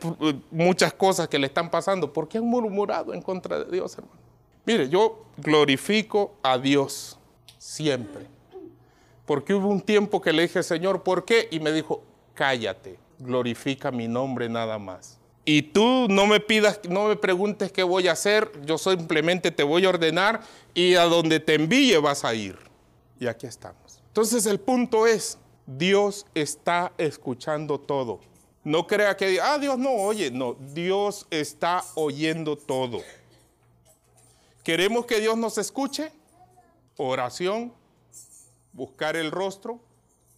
muchas 0.51 0.93
cosas 0.93 1.27
que 1.27 1.39
le 1.39 1.47
están 1.47 1.71
pasando, 1.71 2.13
porque 2.13 2.37
han 2.37 2.45
murmurado 2.45 3.13
en 3.13 3.21
contra 3.21 3.63
de 3.63 3.71
Dios, 3.71 3.97
hermano. 3.97 4.21
Mire, 4.65 4.87
yo 4.89 5.25
glorifico 5.37 6.35
a 6.43 6.57
Dios 6.57 7.17
siempre. 7.57 8.27
Porque 9.25 9.53
hubo 9.53 9.69
un 9.69 9.81
tiempo 9.81 10.21
que 10.21 10.33
le 10.33 10.43
dije, 10.43 10.63
Señor, 10.63 11.03
¿por 11.03 11.25
qué? 11.25 11.47
Y 11.49 11.59
me 11.59 11.71
dijo, 11.71 12.03
cállate, 12.33 12.99
glorifica 13.19 13.91
mi 13.91 14.07
nombre 14.07 14.49
nada 14.49 14.79
más. 14.79 15.19
Y 15.45 15.61
tú 15.61 16.07
no 16.09 16.25
me 16.25 16.39
pidas, 16.39 16.79
no 16.87 17.07
me 17.07 17.17
preguntes 17.17 17.71
qué 17.71 17.83
voy 17.83 18.07
a 18.07 18.13
hacer, 18.13 18.49
yo 18.65 18.77
simplemente 18.77 19.51
te 19.51 19.63
voy 19.63 19.85
a 19.85 19.89
ordenar 19.89 20.41
y 20.73 20.95
a 20.95 21.03
donde 21.03 21.39
te 21.39 21.55
envíe 21.55 21.97
vas 21.97 22.23
a 22.23 22.33
ir. 22.33 22.57
Y 23.19 23.27
aquí 23.27 23.45
estamos. 23.45 24.01
Entonces 24.07 24.45
el 24.45 24.59
punto 24.59 25.05
es, 25.05 25.37
Dios 25.65 26.25
está 26.33 26.93
escuchando 26.97 27.79
todo. 27.79 28.21
No 28.63 28.87
crea 28.87 29.17
que, 29.17 29.41
ah, 29.41 29.57
Dios 29.57 29.77
no 29.77 29.91
oye, 29.91 30.31
no, 30.31 30.53
Dios 30.53 31.27
está 31.29 31.83
oyendo 31.95 32.57
todo. 32.57 33.01
¿Queremos 34.63 35.05
que 35.05 35.19
Dios 35.19 35.37
nos 35.37 35.57
escuche? 35.57 36.13
Oración, 36.95 37.73
buscar 38.71 39.17
el 39.17 39.29
rostro 39.29 39.81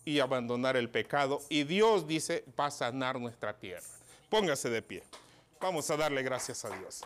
y 0.05 0.19
abandonar 0.19 0.77
el 0.77 0.89
pecado. 0.89 1.41
Y 1.49 1.63
Dios 1.63 2.07
dice, 2.07 2.45
va 2.57 2.67
a 2.67 2.71
sanar 2.71 3.19
nuestra 3.19 3.57
tierra. 3.57 3.85
Póngase 4.29 4.69
de 4.69 4.81
pie. 4.81 5.03
Vamos 5.59 5.89
a 5.89 5.97
darle 5.97 6.21
gracias 6.21 6.63
a 6.63 6.69
Dios. 6.69 7.01